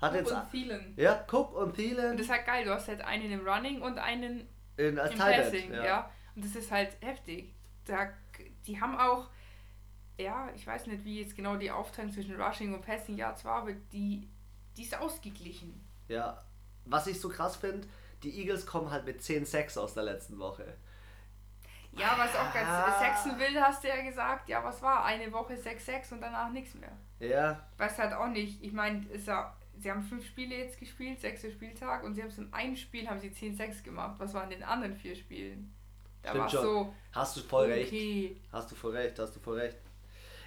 Hat 0.00 0.12
Cook 0.12 0.18
jetzt 0.18 0.32
und 0.32 0.50
Thielen. 0.50 0.94
ja 0.96 1.26
Cook 1.30 1.54
und 1.54 1.62
Und 1.62 1.74
Thielen 1.74 2.16
das 2.16 2.26
ist 2.26 2.32
halt 2.32 2.46
geil, 2.46 2.64
du 2.64 2.72
hast 2.72 2.88
halt 2.88 3.02
einen 3.02 3.30
im 3.30 3.46
Running 3.46 3.82
und 3.82 3.98
einen 3.98 4.46
in, 4.76 4.98
als 4.98 5.12
im 5.12 5.18
Passing, 5.18 5.72
End, 5.72 5.84
ja. 5.84 6.10
Und 6.34 6.44
das 6.44 6.54
ist 6.56 6.70
halt 6.70 6.96
heftig. 7.00 7.54
Da, 7.84 8.10
die 8.66 8.80
haben 8.80 8.96
auch, 8.96 9.28
ja, 10.20 10.48
ich 10.54 10.66
weiß 10.66 10.86
nicht, 10.86 11.04
wie 11.04 11.20
jetzt 11.20 11.36
genau 11.36 11.56
die 11.56 11.70
Aufteilung 11.70 12.12
zwischen 12.12 12.40
Rushing 12.40 12.74
und 12.74 12.84
Passing 12.84 13.16
Yards 13.16 13.44
war, 13.44 13.62
aber 13.62 13.72
die, 13.92 14.28
die 14.76 14.82
ist 14.82 14.96
ausgeglichen. 14.98 15.80
Ja, 16.08 16.42
was 16.84 17.06
ich 17.06 17.20
so 17.20 17.28
krass 17.28 17.56
finde, 17.56 17.86
die 18.22 18.38
Eagles 18.40 18.66
kommen 18.66 18.90
halt 18.90 19.04
mit 19.04 19.20
10-6 19.20 19.78
aus 19.78 19.94
der 19.94 20.02
letzten 20.04 20.38
Woche. 20.38 20.76
Ja, 21.92 22.14
was 22.16 22.30
auch 22.36 22.52
ganz 22.54 22.68
Ah. 22.68 22.98
sechsen 23.00 23.38
will, 23.38 23.60
hast 23.60 23.82
du 23.82 23.88
ja 23.88 24.00
gesagt. 24.02 24.48
Ja, 24.48 24.62
was 24.62 24.80
war? 24.80 25.04
Eine 25.04 25.32
Woche 25.32 25.54
6-6 25.56 26.12
und 26.12 26.20
danach 26.20 26.50
nichts 26.50 26.74
mehr. 26.74 26.92
Ja, 27.18 27.66
Weiß 27.78 27.98
halt 27.98 28.12
auch 28.12 28.28
nicht. 28.28 28.62
Ich 28.62 28.72
meine, 28.72 29.04
ja, 29.26 29.56
sie 29.76 29.90
haben 29.90 30.02
fünf 30.02 30.24
Spiele 30.24 30.56
jetzt 30.56 30.78
gespielt, 30.78 31.20
sechster 31.20 31.50
Spieltag, 31.50 32.04
und 32.04 32.14
sie 32.14 32.22
haben 32.22 32.28
es 32.28 32.38
in 32.38 32.52
einem 32.52 32.76
Spiel 32.76 33.08
haben 33.08 33.18
sie 33.20 33.30
10-6 33.30 33.82
gemacht. 33.82 34.14
Was 34.18 34.32
waren 34.34 34.50
in 34.52 34.60
den 34.60 34.62
anderen 34.62 34.94
vier 34.94 35.16
Spielen? 35.16 35.74
Da 36.22 36.36
war 36.36 36.48
so, 36.48 36.94
hast 37.12 37.36
du 37.38 37.40
voll 37.40 37.66
recht. 37.66 37.88
okay. 37.88 38.36
Hast 38.52 38.70
du 38.70 38.76
voll 38.76 38.94
recht, 38.94 39.18
hast 39.18 39.34
du 39.34 39.40
voll 39.40 39.58
recht. 39.58 39.78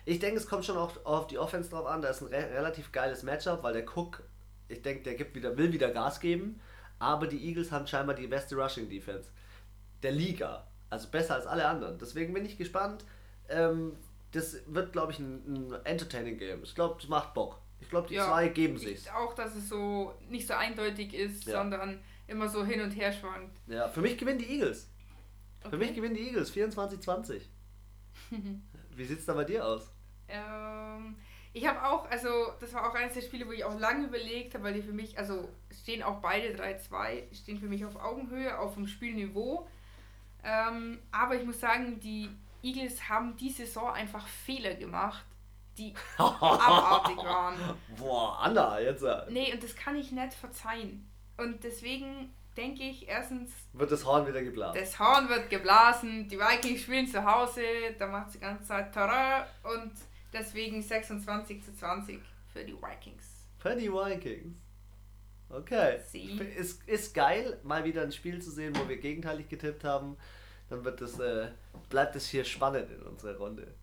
Ich 0.05 0.19
denke, 0.19 0.37
es 0.37 0.47
kommt 0.47 0.65
schon 0.65 0.77
auch 0.77 1.05
auf 1.05 1.27
die 1.27 1.37
Offense 1.37 1.69
drauf 1.69 1.85
an. 1.85 2.01
Da 2.01 2.09
ist 2.09 2.21
ein 2.21 2.27
re 2.27 2.49
relativ 2.51 2.91
geiles 2.91 3.23
Matchup, 3.23 3.63
weil 3.63 3.73
der 3.73 3.85
Cook, 3.87 4.23
ich 4.67 4.81
denke, 4.81 5.03
der 5.03 5.15
gibt 5.15 5.35
wieder, 5.35 5.55
will 5.57 5.71
wieder 5.71 5.91
Gas 5.91 6.19
geben. 6.19 6.59
Aber 6.99 7.27
die 7.27 7.45
Eagles 7.47 7.71
haben 7.71 7.87
scheinbar 7.87 8.15
die 8.15 8.27
beste 8.27 8.55
Rushing 8.55 8.89
Defense 8.89 9.29
der 10.01 10.11
Liga. 10.11 10.67
Also 10.89 11.09
besser 11.09 11.35
als 11.35 11.47
alle 11.47 11.65
anderen. 11.67 11.97
Deswegen 11.97 12.33
bin 12.33 12.45
ich 12.45 12.57
gespannt. 12.57 13.03
Ähm, 13.49 13.95
das 14.31 14.57
wird, 14.67 14.91
glaube 14.93 15.11
ich, 15.11 15.19
ein, 15.19 15.71
ein 15.73 15.85
entertaining 15.85 16.37
Game. 16.37 16.63
Ich 16.63 16.75
glaube, 16.75 16.95
das 16.99 17.09
macht 17.09 17.33
Bock. 17.33 17.59
Ich 17.79 17.89
glaube, 17.89 18.07
die 18.07 18.15
Ja, 18.15 18.25
zwei 18.27 18.47
geben 18.49 18.77
sich. 18.77 19.01
Ich, 19.05 19.11
auch, 19.11 19.33
dass 19.35 19.55
es 19.55 19.69
so 19.69 20.13
nicht 20.29 20.47
so 20.47 20.53
eindeutig 20.53 21.13
ist, 21.13 21.45
Ja. 21.45 21.57
sondern 21.59 21.99
immer 22.27 22.47
so 22.47 22.65
hin 22.65 22.81
und 22.81 22.91
her 22.91 23.11
schwankt. 23.11 23.57
Ja, 23.67 23.87
für 23.89 24.01
mich 24.01 24.17
gewinnen 24.17 24.39
die 24.39 24.49
Eagles. 24.53 24.89
Für 25.61 25.67
Okay. 25.67 25.77
mich 25.77 25.93
gewinnen 25.93 26.15
die 26.15 26.27
Eagles 26.27 26.51
24-20. 26.55 27.41
Wie 28.95 29.05
sieht's 29.05 29.25
da 29.25 29.33
bei 29.33 29.43
dir 29.43 29.65
aus? 29.65 29.89
Ähm, 30.33 31.15
ich 31.53 31.67
habe 31.67 31.83
auch, 31.83 32.09
also 32.09 32.29
das 32.59 32.73
war 32.73 32.89
auch 32.89 32.95
eines 32.95 33.13
der 33.13 33.21
Spiele, 33.21 33.47
wo 33.47 33.51
ich 33.51 33.63
auch 33.63 33.77
lange 33.79 34.07
überlegt 34.07 34.55
habe, 34.55 34.65
weil 34.65 34.73
die 34.73 34.81
für 34.81 34.91
mich, 34.91 35.17
also 35.17 35.47
stehen 35.71 36.01
auch 36.01 36.19
beide 36.19 36.55
3-2, 36.55 37.33
stehen 37.35 37.59
für 37.59 37.67
mich 37.67 37.85
auf 37.85 37.95
Augenhöhe, 37.95 38.57
auf 38.57 38.73
dem 38.73 38.87
Spielniveau. 38.87 39.67
Ähm, 40.43 40.99
aber 41.11 41.35
ich 41.35 41.45
muss 41.45 41.59
sagen, 41.59 41.99
die 41.99 42.29
Eagles 42.63 43.07
haben 43.07 43.37
die 43.37 43.51
Saison 43.51 43.91
einfach 43.91 44.27
Fehler 44.27 44.73
gemacht, 44.73 45.23
die 45.77 45.93
abartig 46.17 47.17
waren. 47.17 47.55
Boah, 47.97 48.39
Anna, 48.39 48.79
jetzt 48.79 49.03
äh, 49.03 49.21
Nee, 49.29 49.53
und 49.53 49.63
das 49.63 49.75
kann 49.75 49.95
ich 49.95 50.11
nicht 50.11 50.33
verzeihen. 50.33 51.07
Und 51.37 51.63
deswegen 51.63 52.33
denke 52.57 52.83
ich, 52.83 53.07
erstens, 53.07 53.51
wird 53.73 53.91
das 53.91 54.05
Horn 54.05 54.27
wieder 54.27 54.41
geblasen. 54.41 54.79
das 54.79 54.97
Horn 54.99 55.29
wird 55.29 55.49
geblasen, 55.49 56.27
die 56.27 56.39
Vikings 56.39 56.81
spielen 56.81 57.07
zu 57.07 57.23
Hause, 57.23 57.61
da 57.97 58.07
macht 58.07 58.27
es 58.27 58.33
die 58.33 58.39
ganze 58.39 58.65
Zeit 58.65 58.91
Terrain 58.91 59.45
und 59.63 59.91
deswegen 60.33 60.81
26 60.81 61.63
zu 61.63 61.73
20 61.73 62.19
für 62.51 62.63
die 62.63 62.73
Vikings. 62.73 63.47
Für 63.57 63.75
die 63.75 63.91
Vikings. 63.91 64.57
Okay. 65.49 65.99
Sie. 66.09 66.39
Ist, 66.57 66.87
ist 66.87 67.13
geil, 67.13 67.59
mal 67.63 67.83
wieder 67.83 68.01
ein 68.01 68.11
Spiel 68.11 68.41
zu 68.41 68.51
sehen, 68.51 68.75
wo 68.75 68.89
wir 68.89 68.97
gegenteilig 68.97 69.47
getippt 69.49 69.83
haben. 69.83 70.17
Dann 70.69 70.83
wird 70.83 71.01
das, 71.01 71.19
äh, 71.19 71.49
bleibt 71.89 72.15
es 72.15 72.27
hier 72.27 72.43
spannend 72.43 72.89
in 72.89 73.03
unserer 73.03 73.37
Runde. 73.37 73.75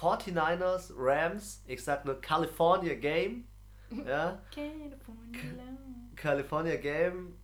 49ers, 0.00 0.92
Rams, 0.96 1.62
ich 1.66 1.84
sag 1.84 2.04
nur 2.04 2.20
California 2.20 2.94
Game. 2.94 3.46
Ja, 4.06 4.42
California 6.16 6.76
Game. 6.76 7.36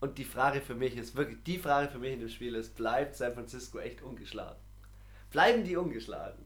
Und 0.00 0.18
die 0.18 0.24
Frage 0.24 0.60
für 0.60 0.74
mich 0.74 0.96
ist 0.96 1.14
wirklich, 1.14 1.44
die 1.44 1.58
Frage 1.58 1.88
für 1.90 1.98
mich 1.98 2.14
in 2.14 2.18
dem 2.18 2.28
Spiel 2.28 2.56
ist, 2.56 2.74
bleibt 2.74 3.14
San 3.14 3.34
Francisco 3.34 3.78
echt 3.78 4.02
ungeschlagen? 4.02 4.58
Bleiben 5.30 5.62
die 5.62 5.76
ungeschlagen? 5.76 6.44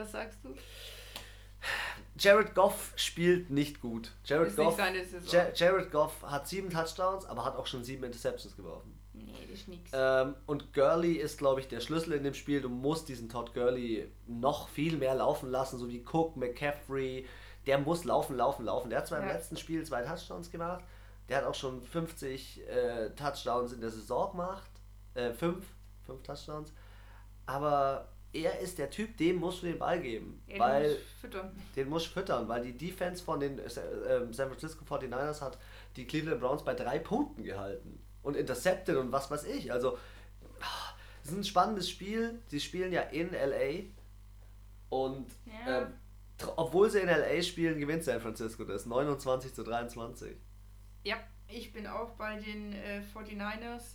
Was 0.00 0.12
sagst 0.12 0.38
du? 0.44 0.54
Jared 2.18 2.54
Goff 2.54 2.92
spielt 2.96 3.50
nicht 3.50 3.80
gut. 3.80 4.12
Jared 4.24 4.48
Ist 4.48 4.56
Goff, 4.56 4.76
seine 4.76 5.04
Saison. 5.04 5.28
Ja- 5.32 5.52
Jared 5.54 5.90
Goff 5.90 6.22
hat 6.22 6.48
sieben 6.48 6.70
Touchdowns, 6.70 7.24
aber 7.26 7.44
hat 7.44 7.56
auch 7.56 7.66
schon 7.66 7.84
sieben 7.84 8.04
Interceptions 8.04 8.56
geworfen. 8.56 8.98
Nee, 9.12 9.46
das 9.50 9.60
ist 9.60 9.68
nix. 9.68 9.90
Ähm, 9.92 10.34
und 10.46 10.72
Gurley 10.72 11.14
ist, 11.14 11.38
glaube 11.38 11.60
ich, 11.60 11.68
der 11.68 11.80
Schlüssel 11.80 12.12
in 12.14 12.24
dem 12.24 12.34
Spiel. 12.34 12.60
Du 12.60 12.68
musst 12.68 13.08
diesen 13.08 13.28
Todd 13.28 13.54
Gurley 13.54 14.10
noch 14.26 14.68
viel 14.68 14.96
mehr 14.96 15.14
laufen 15.14 15.50
lassen, 15.50 15.78
so 15.78 15.88
wie 15.88 16.04
Cook, 16.04 16.36
McCaffrey. 16.36 17.26
Der 17.66 17.78
muss 17.78 18.04
laufen, 18.04 18.36
laufen, 18.36 18.64
laufen. 18.64 18.90
Der 18.90 19.00
hat 19.00 19.06
zwar 19.08 19.18
im 19.20 19.26
Ja. 19.26 19.32
letzten 19.34 19.56
Spiel 19.56 19.84
zwei 19.84 20.02
Touchdowns 20.02 20.50
gemacht. 20.50 20.84
Der 21.28 21.38
hat 21.38 21.44
auch 21.44 21.54
schon 21.54 21.82
50 21.82 22.66
äh, 22.68 23.10
Touchdowns 23.10 23.72
in 23.72 23.80
der 23.80 23.90
Saison 23.90 24.30
gemacht. 24.32 24.70
Äh, 25.14 25.32
fünf, 25.32 25.64
fünf 26.06 26.22
Touchdowns. 26.22 26.72
Aber 27.46 28.08
er 28.32 28.58
ist 28.60 28.78
der 28.78 28.90
Typ, 28.90 29.16
dem 29.16 29.36
musst 29.36 29.62
du 29.62 29.66
den 29.66 29.78
Ball 29.78 30.00
geben. 30.00 30.42
Ja, 30.46 30.54
die 30.54 30.60
weil 30.60 30.88
muss 30.90 30.98
füttern. 31.20 31.62
den 31.76 31.88
muss 31.88 32.06
füttern, 32.06 32.48
weil 32.48 32.62
die 32.62 32.76
Defense 32.76 33.22
von 33.24 33.40
den 33.40 33.58
äh, 33.58 33.68
San 33.70 34.48
Francisco 34.48 34.84
49ers 34.84 35.40
hat 35.40 35.58
die 35.96 36.06
Cleveland 36.06 36.40
Browns 36.40 36.64
bei 36.64 36.74
drei 36.74 36.98
Punkten 36.98 37.42
gehalten. 37.44 38.00
Und 38.22 38.36
intercepted 38.36 38.96
und 38.96 39.10
was 39.12 39.30
weiß 39.30 39.44
ich. 39.44 39.72
Also, 39.72 39.96
ah, 40.60 40.94
es 41.24 41.30
ist 41.30 41.36
ein 41.36 41.44
spannendes 41.44 41.88
Spiel. 41.88 42.40
Sie 42.48 42.60
spielen 42.60 42.92
ja 42.92 43.02
in 43.02 43.30
LA. 43.32 43.84
Und 44.90 45.30
Ja. 45.46 45.82
ähm, 45.82 45.94
obwohl 46.56 46.90
sie 46.90 47.00
in 47.00 47.08
LA 47.08 47.42
spielen, 47.42 47.78
gewinnt 47.78 48.04
San 48.04 48.20
Francisco 48.20 48.64
das 48.64 48.86
29 48.86 49.54
zu 49.54 49.62
23. 49.64 50.36
Ja, 51.04 51.16
ich 51.48 51.72
bin 51.72 51.86
auch 51.86 52.10
bei 52.10 52.36
den 52.38 52.72
äh, 52.74 53.02
49ers. 53.14 53.94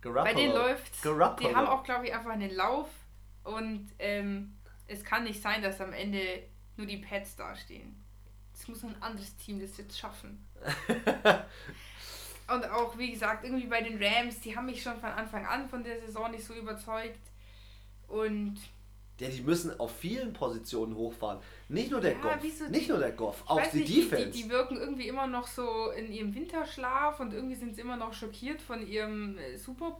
Garoppolo. 0.00 0.24
Bei 0.24 0.34
denen 0.34 0.54
läuft's. 0.54 1.02
Garoppolo. 1.02 1.48
Die 1.48 1.54
haben 1.54 1.66
auch, 1.66 1.82
glaube 1.82 2.06
ich, 2.06 2.14
einfach 2.14 2.30
einen 2.30 2.54
Lauf. 2.54 2.88
Und 3.44 3.88
ähm, 3.98 4.56
es 4.86 5.04
kann 5.04 5.24
nicht 5.24 5.40
sein, 5.42 5.62
dass 5.62 5.80
am 5.80 5.92
Ende 5.92 6.20
nur 6.76 6.86
die 6.86 6.98
Pets 6.98 7.36
dastehen. 7.36 7.96
Es 8.54 8.68
muss 8.68 8.82
ein 8.84 9.00
anderes 9.00 9.36
Team 9.36 9.60
das 9.60 9.76
jetzt 9.78 9.98
schaffen. 9.98 10.46
Und 12.52 12.64
auch, 12.68 12.98
wie 12.98 13.12
gesagt, 13.12 13.44
irgendwie 13.44 13.68
bei 13.68 13.80
den 13.80 14.02
Rams, 14.02 14.40
die 14.40 14.56
haben 14.56 14.66
mich 14.66 14.82
schon 14.82 14.98
von 14.98 15.10
Anfang 15.10 15.46
an 15.46 15.68
von 15.68 15.84
der 15.84 16.00
Saison 16.00 16.30
nicht 16.32 16.44
so 16.44 16.52
überzeugt. 16.54 17.20
Und 18.08 18.56
Ja, 19.20 19.28
die 19.28 19.42
müssen 19.42 19.78
auf 19.78 19.96
vielen 19.98 20.32
Positionen 20.32 20.96
hochfahren. 20.96 21.38
Nicht 21.68 21.90
nur 21.92 22.00
der 22.00 22.12
Ja, 22.14 22.20
Goff. 22.20 22.38
wieso 22.40 22.64
Nicht 22.66 22.86
die- 22.86 22.90
nur 22.90 22.98
der 22.98 23.12
Goff, 23.12 23.44
auch 23.46 23.60
die 23.70 23.78
nicht, 23.78 23.96
Defense. 23.96 24.30
Die, 24.32 24.42
die 24.44 24.50
wirken 24.50 24.76
irgendwie 24.78 25.06
immer 25.06 25.26
noch 25.28 25.46
so 25.46 25.90
in 25.92 26.10
ihrem 26.10 26.34
Winterschlaf 26.34 27.20
und 27.20 27.32
irgendwie 27.32 27.54
sind 27.54 27.76
sie 27.76 27.82
immer 27.82 27.96
noch 27.96 28.12
schockiert 28.14 28.60
von 28.60 28.84
ihrem 28.86 29.38
äh, 29.38 29.56
Super 29.56 29.92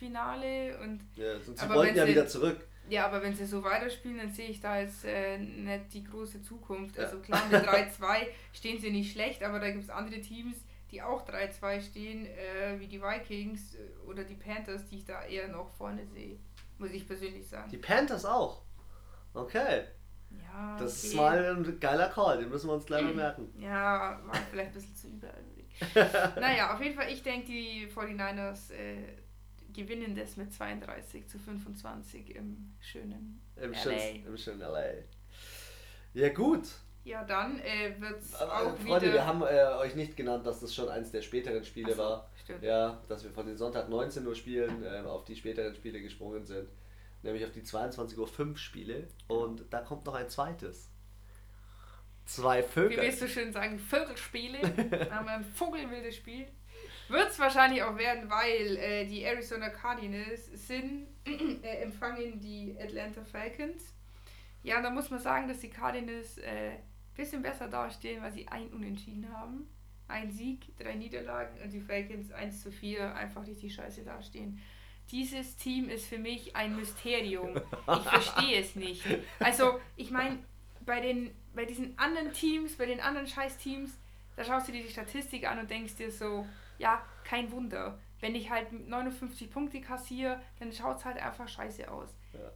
Bowl-Finale. 0.00 0.78
Und 0.80 1.00
ja, 1.16 1.38
sie 1.40 1.52
Aber 1.58 1.74
wollten 1.76 1.90
wenn 1.90 1.96
ja 1.96 2.04
sie- 2.06 2.10
wieder 2.12 2.26
zurück. 2.26 2.58
Ja, 2.88 3.06
aber 3.06 3.20
wenn 3.20 3.34
sie 3.34 3.46
so 3.46 3.64
weiterspielen, 3.64 4.18
dann 4.18 4.32
sehe 4.32 4.48
ich 4.48 4.60
da 4.60 4.78
jetzt 4.78 5.04
äh, 5.04 5.38
nicht 5.38 5.92
die 5.92 6.04
große 6.04 6.40
Zukunft. 6.42 6.96
Ja. 6.96 7.04
Also 7.04 7.18
klar, 7.18 7.42
mit 7.50 7.64
3-2 7.64 8.26
stehen 8.52 8.78
sie 8.80 8.92
nicht 8.92 9.10
schlecht, 9.12 9.42
aber 9.42 9.58
da 9.58 9.70
gibt 9.70 9.82
es 9.82 9.90
andere 9.90 10.20
Teams, 10.20 10.56
die 10.92 11.02
auch 11.02 11.26
3-2 11.28 11.80
stehen, 11.80 12.26
äh, 12.26 12.78
wie 12.78 12.86
die 12.86 13.02
Vikings 13.02 13.74
äh, 13.74 13.78
oder 14.08 14.22
die 14.22 14.36
Panthers, 14.36 14.86
die 14.86 14.98
ich 14.98 15.04
da 15.04 15.24
eher 15.24 15.48
noch 15.48 15.68
vorne 15.74 16.06
sehe, 16.06 16.38
muss 16.78 16.90
ich 16.92 17.04
persönlich 17.08 17.48
sagen. 17.48 17.68
Die 17.72 17.78
Panthers 17.78 18.24
auch. 18.24 18.62
Okay. 19.34 19.82
Ja, 20.30 20.76
Das 20.78 21.02
ist 21.02 21.14
okay. 21.14 21.16
mal 21.16 21.56
ein 21.56 21.80
geiler 21.80 22.08
Call, 22.10 22.38
den 22.38 22.48
müssen 22.50 22.68
wir 22.68 22.74
uns 22.74 22.86
gleich 22.86 23.02
mal 23.02 23.14
merken. 23.14 23.52
Ja, 23.58 24.20
war 24.24 24.34
vielleicht 24.52 24.68
ein 24.70 24.74
bisschen 24.74 24.94
zu 24.94 25.08
überall. 25.08 25.42
naja, 26.40 26.72
auf 26.72 26.80
jeden 26.80 26.94
Fall, 26.94 27.10
ich 27.10 27.22
denke, 27.24 27.48
die 27.48 27.88
49ers 27.92 28.72
äh, 28.72 29.02
gewinnen 29.76 30.16
das 30.16 30.36
mit 30.36 30.52
32 30.52 31.28
zu 31.28 31.38
25 31.38 32.34
im 32.34 32.74
schönen 32.80 33.40
Im 33.56 33.72
LA. 33.72 33.78
schönen, 33.78 34.26
Im 34.26 34.36
schönen 34.36 34.60
LA. 34.60 34.84
Ja, 36.14 36.30
gut. 36.30 36.64
Ja, 37.04 37.22
dann 37.22 37.60
äh, 37.60 37.94
wird 38.00 38.18
es 38.18 38.34
Aber, 38.34 38.52
auch 38.52 38.76
Freunde, 38.78 39.02
wieder... 39.02 39.12
wir 39.12 39.26
haben 39.26 39.42
äh, 39.42 39.76
euch 39.78 39.94
nicht 39.94 40.16
genannt, 40.16 40.44
dass 40.44 40.58
das 40.60 40.74
schon 40.74 40.88
eins 40.88 41.12
der 41.12 41.22
späteren 41.22 41.62
Spiele 41.64 41.92
so, 41.92 42.02
war. 42.02 42.30
stimmt. 42.42 42.64
Ja, 42.64 43.00
dass 43.08 43.22
wir 43.22 43.30
von 43.30 43.46
den 43.46 43.56
Sonntag 43.56 43.88
19 43.88 44.26
Uhr 44.26 44.34
Spielen 44.34 44.82
äh, 44.82 45.02
auf 45.06 45.24
die 45.24 45.36
späteren 45.36 45.74
Spiele 45.74 46.00
gesprungen 46.00 46.44
sind. 46.44 46.68
Nämlich 47.22 47.44
auf 47.44 47.52
die 47.52 47.62
22.05 47.62 48.18
Uhr 48.18 48.56
Spiele. 48.56 49.06
Und 49.28 49.64
da 49.70 49.80
kommt 49.82 50.04
noch 50.04 50.14
ein 50.14 50.28
zweites. 50.28 50.90
Zwei 52.24 52.58
Wie 52.58 52.66
Vögel. 52.66 52.98
willst 52.98 53.22
du 53.22 53.28
schön 53.28 53.52
sagen, 53.52 53.78
Vögelspiele? 53.78 54.58
Haben 55.10 55.26
wir 55.26 55.34
ein 55.34 55.44
vogelwildes 55.44 56.16
Spiel. 56.16 56.46
Wird 57.08 57.30
es 57.30 57.38
wahrscheinlich 57.38 57.82
auch 57.82 57.96
werden, 57.96 58.28
weil 58.28 58.76
äh, 58.76 59.06
die 59.06 59.22
Arizona 59.22 59.68
Cardinals 59.68 60.46
sind, 60.66 61.06
äh, 61.62 61.82
empfangen 61.82 62.40
die 62.40 62.76
Atlanta 62.80 63.24
Falcons. 63.24 63.94
Ja, 64.62 64.80
da 64.82 64.90
muss 64.90 65.10
man 65.10 65.20
sagen, 65.20 65.46
dass 65.46 65.60
die 65.60 65.70
Cardinals 65.70 66.38
ein 66.38 66.44
äh, 66.44 66.78
bisschen 67.14 67.42
besser 67.42 67.68
dastehen, 67.68 68.22
weil 68.22 68.32
sie 68.32 68.48
ein 68.48 68.68
Unentschieden 68.72 69.32
haben. 69.32 69.68
Ein 70.08 70.30
Sieg, 70.30 70.76
drei 70.78 70.94
Niederlagen 70.94 71.60
und 71.62 71.72
die 71.72 71.80
Falcons 71.80 72.32
1 72.32 72.62
zu 72.62 72.70
4 72.70 73.14
einfach 73.14 73.46
richtig 73.46 73.74
scheiße 73.74 74.02
dastehen. 74.02 74.60
Dieses 75.10 75.56
Team 75.56 75.88
ist 75.88 76.06
für 76.06 76.18
mich 76.18 76.56
ein 76.56 76.74
Mysterium. 76.74 77.56
Ich 77.56 78.08
verstehe 78.08 78.60
es 78.60 78.74
nicht. 78.74 79.04
Also, 79.38 79.80
ich 79.96 80.10
meine, 80.10 80.38
bei, 80.84 81.30
bei 81.54 81.64
diesen 81.64 81.96
anderen 81.98 82.32
Teams, 82.32 82.76
bei 82.76 82.86
den 82.86 83.00
anderen 83.00 83.26
Scheiß-Teams, 83.26 83.90
da 84.36 84.44
schaust 84.44 84.68
du 84.68 84.72
dir 84.72 84.82
die 84.82 84.90
Statistik 84.90 85.48
an 85.48 85.60
und 85.60 85.70
denkst 85.70 85.96
dir 85.96 86.10
so, 86.10 86.46
ja, 86.78 87.02
kein 87.24 87.50
Wunder. 87.50 87.98
Wenn 88.20 88.34
ich 88.34 88.50
halt 88.50 88.72
mit 88.72 88.88
59 88.88 89.50
Punkte 89.50 89.80
kassiere, 89.80 90.40
dann 90.58 90.72
schaut 90.72 90.98
es 90.98 91.04
halt 91.04 91.18
einfach 91.18 91.48
scheiße 91.48 91.90
aus. 91.90 92.08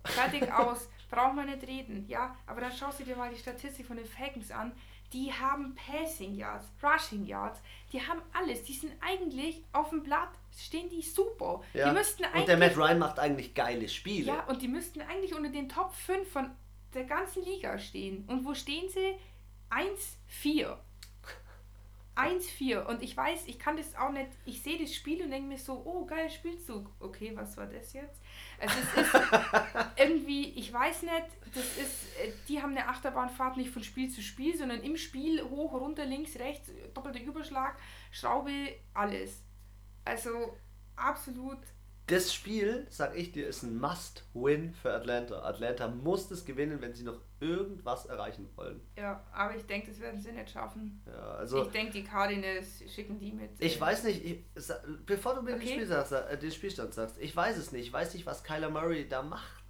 Fertig 0.05 0.51
aus, 0.53 0.89
braucht 1.11 1.35
man 1.35 1.47
nicht 1.47 1.67
reden, 1.67 2.07
ja. 2.09 2.35
Aber 2.47 2.61
dann 2.61 2.73
schaust 2.73 3.01
du 3.01 3.05
dir 3.05 3.17
mal 3.17 3.31
die 3.31 3.39
Statistik 3.39 3.87
von 3.87 3.97
den 3.97 4.07
Falcons 4.07 4.51
an. 4.51 4.73
Die 5.13 5.33
haben 5.33 5.75
Passing 5.75 6.35
Yards, 6.35 6.67
Rushing 6.83 7.27
Yards, 7.27 7.61
die 7.93 8.01
haben 8.01 8.23
alles. 8.33 8.63
Die 8.63 8.73
sind 8.73 8.93
eigentlich 9.01 9.65
auf 9.73 9.91
dem 9.91 10.03
Blatt, 10.05 10.31
stehen 10.57 10.89
die 10.89 11.03
super. 11.03 11.63
Ja. 11.75 11.89
Die 11.89 11.99
müssten 11.99 12.25
eigentlich. 12.25 12.41
Und 12.41 12.49
der 12.49 12.57
Matt 12.57 12.77
Ryan 12.77 12.99
macht 13.01 13.19
eigentlich 13.19 13.55
geile 13.55 13.89
Spiele. 13.89 14.29
Ja, 14.29 14.45
und 14.45 14.63
die 14.63 14.69
müssten 14.69 15.01
eigentlich 15.03 15.35
unter 15.35 15.51
den 15.51 15.69
Top 15.69 15.93
5 15.93 16.31
von 16.31 16.51
der 16.95 17.05
ganzen 17.05 17.45
Liga 17.45 17.77
stehen. 17.79 18.25
Und 18.29 18.45
wo 18.45 18.55
stehen 18.55 18.89
sie? 18.89 19.17
1-4. 19.71 20.77
1-4. 22.21 22.85
Und 22.85 23.03
ich 23.03 23.17
weiß, 23.17 23.47
ich 23.47 23.59
kann 23.59 23.77
das 23.77 23.97
auch 23.97 24.11
nicht, 24.11 24.29
ich 24.45 24.63
sehe 24.63 24.79
das 24.79 24.95
Spiel 24.95 25.23
und 25.23 25.31
denke 25.31 25.49
mir 25.49 25.59
so, 25.59 25.83
oh, 25.85 26.05
geiler 26.05 26.29
Spielzug. 26.29 26.91
Okay, 27.01 27.33
was 27.35 27.57
war 27.57 27.67
das 27.67 27.93
jetzt? 27.93 28.21
Also 28.61 28.75
es 28.79 29.03
ist 29.03 29.15
irgendwie, 29.97 30.51
ich 30.51 30.73
weiß 30.73 31.03
nicht, 31.03 31.27
das 31.55 31.77
ist, 31.79 32.17
äh, 32.19 32.33
die 32.49 32.61
haben 32.63 32.77
eine 32.77 32.89
Achterbahnfahrt 32.89 33.57
nicht 33.57 33.71
von 33.71 33.83
Spiel 33.83 34.11
zu 34.11 34.23
Spiel, 34.23 34.57
sondern 34.57 34.83
im 34.83 34.97
Spiel 34.97 35.43
hoch, 35.43 35.73
runter, 35.73 36.05
links, 36.05 36.37
rechts, 36.39 36.71
doppelter 36.95 37.21
Überschlag, 37.21 37.79
Schraube, 38.11 38.77
alles. 38.95 39.43
Also 40.05 40.57
absolut 40.97 41.59
Das 42.11 42.35
Spiel, 42.35 42.87
sag 42.91 43.17
ich 43.17 43.31
dir, 43.31 43.47
ist 43.47 43.63
ein 43.63 43.79
Must-Win 43.79 44.75
für 44.75 44.93
Atlanta. 44.93 45.43
Atlanta 45.43 45.87
muss 45.87 46.29
das 46.29 46.45
gewinnen, 46.45 46.81
wenn 46.81 46.93
sie 46.93 47.05
noch 47.05 47.21
irgendwas 47.39 48.07
erreichen 48.07 48.49
wollen. 48.57 48.81
Ja, 48.97 49.25
aber 49.33 49.55
ich 49.55 49.65
denke, 49.65 49.89
das 49.89 50.01
werden 50.01 50.21
sie 50.21 50.33
nicht 50.33 50.51
schaffen. 50.51 51.03
Ja, 51.07 51.37
also 51.37 51.63
ich 51.65 51.71
denke, 51.71 51.93
die 51.93 52.03
Cardinals 52.05 52.83
schicken 52.93 53.21
die 53.21 53.31
mit. 53.31 53.51
Ich 53.61 53.77
äh, 53.77 53.81
weiß 53.81 54.05
nicht, 54.05 54.25
ich, 54.25 54.45
bevor 55.07 55.37
du 55.37 55.43
mir 55.43 55.53
den, 55.53 55.61
Okay. 55.61 55.75
Spiel 55.75 55.87
sagst, 55.87 56.11
äh, 56.13 56.37
den 56.37 56.51
Spielstand 56.51 56.95
sagst, 56.95 57.17
ich 57.21 57.35
weiß 57.35 57.57
es 57.57 57.71
nicht. 57.71 57.87
Ich 57.87 57.93
weiß 57.93 58.13
nicht, 58.15 58.27
was 58.27 58.43
Kyler 58.43 58.71
Murray 58.71 59.07
da 59.09 59.23
macht. 59.23 59.63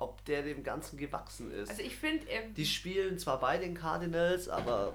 Ob 0.00 0.24
der 0.26 0.42
dem 0.42 0.62
Ganzen 0.62 0.96
gewachsen 0.96 1.50
ist. 1.50 1.70
Also 1.70 1.82
ich 1.82 1.96
finde, 1.96 2.28
er, 2.28 2.42
die 2.50 2.66
spielen 2.66 3.18
zwar 3.18 3.40
bei 3.40 3.58
den 3.58 3.74
Cardinals, 3.74 4.48
aber 4.48 4.94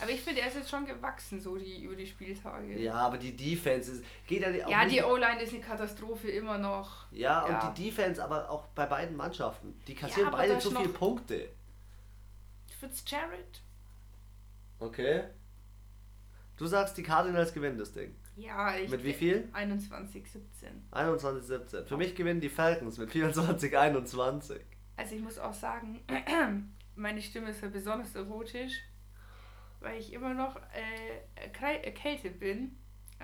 aber 0.00 0.10
ich 0.10 0.20
finde, 0.20 0.40
er 0.40 0.48
ist 0.48 0.56
jetzt 0.56 0.70
schon 0.70 0.86
gewachsen, 0.86 1.40
so 1.40 1.56
die 1.56 1.82
über 1.84 1.96
die 1.96 2.06
Spieltage. 2.06 2.78
ja, 2.78 2.94
aber 2.94 3.18
die 3.18 3.36
Defense 3.36 3.92
ist, 3.92 4.04
geht 4.26 4.42
ja 4.42 4.66
auch 4.66 4.70
Ja, 4.70 4.86
die 4.86 5.02
O-Line 5.02 5.42
ist 5.42 5.52
eine 5.52 5.62
Katastrophe 5.62 6.30
immer 6.30 6.58
noch. 6.58 7.10
ja, 7.12 7.46
ja. 7.48 7.68
und 7.68 7.76
die 7.76 7.84
Defense 7.84 8.22
aber 8.22 8.50
auch 8.50 8.66
bei 8.68 8.86
beiden 8.86 9.16
Mannschaften. 9.16 9.78
Die 9.86 9.94
kassieren 9.94 10.28
aber 10.28 10.38
beide 10.38 10.58
zu 10.58 10.70
viele 10.70 10.88
Punkte. 10.90 11.50
Fitzgerald? 12.78 13.62
Okay. 14.78 15.24
Du 16.56 16.66
sagst, 16.66 16.96
die 16.96 17.02
Cardinals 17.02 17.52
gewinnen 17.52 17.78
das 17.78 17.92
Ding. 17.92 18.14
Ja, 18.36 18.76
ich. 18.76 18.88
Mit 18.88 19.02
wie 19.04 19.12
viel? 19.12 19.48
21, 19.52 20.30
17. 20.30 20.86
21, 20.92 21.44
17. 21.44 21.86
Für 21.86 21.96
mich 21.96 22.14
gewinnen 22.14 22.40
die 22.40 22.48
Falcons 22.48 22.98
mit 22.98 23.10
24, 23.10 23.76
21. 23.76 24.60
Also 24.96 25.14
ich 25.16 25.22
muss 25.22 25.38
auch 25.38 25.52
sagen, 25.52 26.00
meine 26.96 27.20
Stimme 27.20 27.50
ist 27.50 27.62
ja 27.62 27.68
besonders 27.68 28.14
erotisch, 28.14 28.80
weil 29.80 29.98
ich 29.98 30.12
immer 30.12 30.34
noch 30.34 30.56
äh, 30.56 31.40
erkältet 31.84 32.38
bin. 32.38 32.76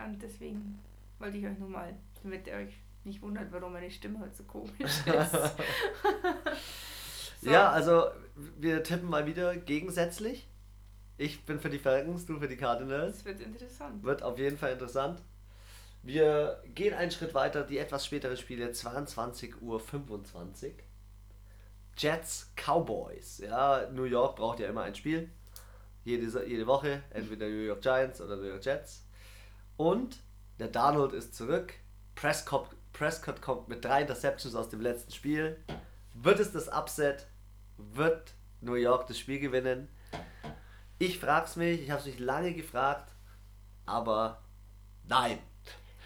Und 0.05 0.23
deswegen 0.23 0.79
wollte 1.19 1.39
ich 1.39 1.47
euch 1.47 1.59
nur 1.59 1.69
mal, 1.69 1.95
damit 2.23 2.47
ihr 2.47 2.55
euch 2.55 2.75
nicht 3.05 3.23
wundert, 3.23 3.53
warum 3.53 3.73
meine 3.73 3.91
Stimme 3.91 4.21
heute 4.21 4.35
so 4.35 4.45
komisch 4.45 4.73
ist. 4.81 5.33
So. 7.43 7.51
Ja, 7.51 7.71
also 7.71 8.07
wir 8.59 8.83
tippen 8.83 9.09
mal 9.09 9.27
wieder 9.27 9.55
gegensätzlich. 9.57 10.49
Ich 11.19 11.45
bin 11.45 11.61
für 11.61 11.69
die 11.69 11.79
Falcons, 11.79 12.27
du 12.27 12.39
für 12.41 12.49
die 12.49 12.57
Cardinals. 12.57 13.17
Das 13.17 13.25
wird 13.27 13.41
interessant. 13.41 14.03
Wird 14.03 14.23
auf 14.23 14.39
jeden 14.39 14.57
Fall 14.57 14.73
interessant. 14.73 15.23
Wir 16.03 16.63
gehen 16.75 16.95
einen 16.95 17.11
Schritt 17.11 17.35
weiter, 17.35 17.63
die 17.63 17.79
etwas 17.79 18.05
späteren 18.05 18.37
Spiele, 18.37 18.71
22.25 18.71 19.61
Uhr. 19.61 20.73
Jets 21.97 22.53
Cowboys. 22.57 23.39
Ja, 23.39 23.89
New 23.93 24.05
York 24.05 24.37
braucht 24.37 24.61
ja 24.61 24.69
immer 24.69 24.83
ein 24.83 24.95
Spiel. 24.95 25.31
Jede, 26.05 26.47
jede 26.47 26.67
Woche, 26.67 27.03
entweder 27.11 27.47
New 27.47 27.63
York 27.65 27.81
Giants 27.83 28.21
oder 28.21 28.37
New 28.37 28.45
York 28.49 28.65
Jets. 28.65 29.07
Und 29.77 30.21
der 30.59 30.69
Darnold 30.69 31.13
ist 31.15 31.35
zurück. 31.35 31.75
Prescott, 32.15 32.69
Prescott 32.93 33.41
kommt 33.43 33.69
mit 33.69 33.85
drei 33.85 34.03
Interceptions 34.03 34.55
aus 34.55 34.69
dem 34.69 34.81
letzten 34.81 35.13
Spiel. 35.13 35.57
Wird 36.13 36.39
es 36.41 36.53
das 36.53 36.69
Upset? 36.69 37.27
Wird 37.77 38.35
New 38.61 38.75
York 38.75 39.07
das 39.09 39.19
Spiel 39.19 39.41
gewinnen? 39.41 39.89
Ich 40.99 41.19
frag's 41.19 41.57
mich, 41.57 41.81
ich 41.83 41.91
habe 41.91 42.01
es 42.01 42.07
mich 42.07 42.19
lange 42.21 42.53
gefragt, 42.55 43.13
aber 43.85 44.43
nein. 45.09 45.39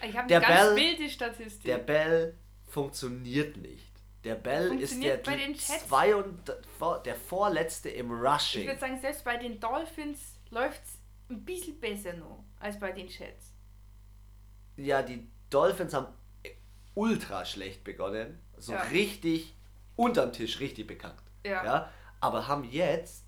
Ich 0.08 0.16
habe 0.16 0.28
Der 0.28 0.38
eine 0.38 0.46
ganz 0.46 0.74
Bell- 0.74 0.76
wilde 0.76 1.10
Statistik. 1.10 1.64
Der 1.64 1.78
Bell 1.78 2.34
funktioniert 2.66 3.56
nicht. 3.58 3.87
Der 4.24 4.34
Bell 4.34 4.80
ist 4.80 5.00
der, 5.02 5.18
bei 5.18 5.36
den 5.36 5.52
Jets? 5.52 5.86
zwei 5.86 6.14
und 6.14 6.52
der 7.04 7.14
vorletzte 7.14 7.88
im 7.88 8.06
ich 8.06 8.20
Rushing. 8.28 8.66
würde 8.66 8.80
sagen, 8.80 9.00
selbst 9.00 9.24
bei 9.24 9.36
den 9.36 9.60
Dolphins 9.60 10.38
läuft 10.50 10.82
es 10.84 10.98
ein 11.30 11.44
bisschen 11.44 11.78
besser 11.78 12.14
noch 12.14 12.44
als 12.58 12.78
bei 12.80 12.90
den 12.92 13.06
Jets. 13.06 13.52
Ja, 14.76 15.02
die 15.02 15.28
Dolphins 15.50 15.94
haben 15.94 16.08
ultra 16.94 17.44
schlecht 17.44 17.84
begonnen. 17.84 18.40
So 18.56 18.72
Ja. 18.72 18.82
richtig 18.82 19.54
unterm 19.96 20.32
Tisch, 20.32 20.58
richtig 20.60 20.86
bekackt. 20.86 21.22
Ja. 21.44 21.90
Aber 22.20 22.48
haben 22.48 22.64
jetzt 22.64 23.24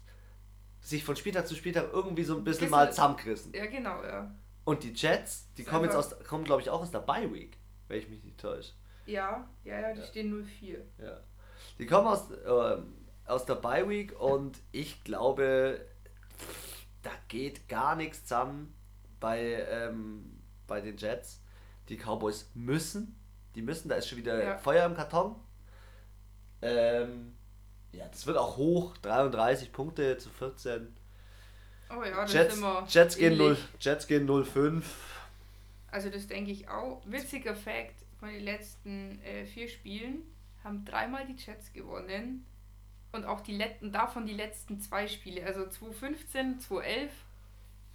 sich 0.81 1.05
von 1.05 1.15
Spieltag 1.15 1.47
zu 1.47 1.55
Spieltag 1.55 1.91
irgendwie 1.93 2.25
so 2.25 2.35
ein 2.37 2.43
bisschen 2.43 2.61
Bisschen- 2.63 2.71
mal 2.71 2.91
zusammengerissen. 2.91 3.53
Ja, 3.55 3.67
genau, 3.67 4.03
ja. 4.03 4.35
Und 4.65 4.83
die 4.83 4.93
Jets, 4.93 5.47
die 5.57 5.65
kommen 5.65 5.85
jetzt 5.85 5.95
aus, 5.95 6.19
kommen 6.25 6.45
glaube 6.45 6.63
ich 6.63 6.71
auch 6.71 6.81
aus 6.81 6.91
der 6.91 7.01
Bye 7.01 7.33
Week, 7.33 7.57
wenn 7.89 7.99
ich 7.99 8.09
mich 8.09 8.23
nicht 8.25 8.39
täusche. 8.39 8.73
Ja, 9.11 9.49
ja, 9.65 9.81
ja, 9.81 9.93
die 9.93 10.01
Ja. 10.01 10.07
stehen 10.07 10.31
0-4. 10.31 10.79
Ja. 10.99 11.21
Die 11.79 11.87
kommen 11.87 12.07
aus, 12.09 12.25
ähm, 12.47 12.95
aus 13.27 13.45
der 13.47 13.55
Bye 13.57 13.89
Week 13.89 14.19
und 14.21 14.59
ich 14.73 15.03
glaube, 15.05 15.85
da 17.03 17.11
geht 17.29 17.69
gar 17.69 17.97
nichts 17.97 18.23
zusammen 18.23 18.75
bei, 19.19 19.67
ähm, 19.71 20.41
bei 20.67 20.81
den 20.81 20.97
Jets. 20.97 21.41
Die 21.89 21.97
Cowboys 21.97 22.51
müssen, 22.55 23.19
die 23.55 23.63
müssen, 23.63 23.89
da 23.89 23.97
ist 23.97 24.09
schon 24.09 24.19
wieder 24.19 24.43
Ja. 24.43 24.59
Feuer 24.59 24.87
im 24.87 24.95
Karton. 24.95 25.37
Ähm, 26.63 27.35
ja, 27.93 28.07
das 28.09 28.27
wird 28.27 28.37
auch 28.37 28.57
hoch, 28.57 28.97
33 28.99 29.73
Punkte 29.73 30.19
zu 30.19 30.29
14. 30.31 30.95
Oh 31.91 32.05
ja, 32.05 32.23
das 32.23 32.33
Jets, 32.33 32.53
ist 32.55 32.59
immer. 32.59 32.87
Jets, 32.89 33.17
gehen 33.17 33.37
0, 33.37 33.47
ähnlich. 33.47 33.69
Jets 33.81 34.07
gehen 34.07 34.27
0,5. 34.29 34.85
Also, 35.91 36.09
das 36.11 36.27
denke 36.29 36.53
ich 36.53 36.69
auch. 36.69 37.03
Witziger 37.07 37.55
Fact: 37.57 38.05
von 38.21 38.29
den 38.29 38.45
letzten 38.45 39.21
äh, 39.23 39.47
vier 39.47 39.69
Spielen 39.69 40.23
haben 40.63 40.85
dreimal 40.85 41.27
die 41.27 41.37
Jets 41.37 41.73
gewonnen. 41.73 42.47
Und 43.13 43.25
auch 43.25 43.41
die 43.41 43.57
letzten, 43.57 43.91
davon 43.91 44.27
die 44.27 44.35
letzten 44.35 44.79
zwei 44.81 45.09
Spiele. 45.09 45.45
Also 45.45 45.67
2015, 45.67 46.61
2011 46.61 47.11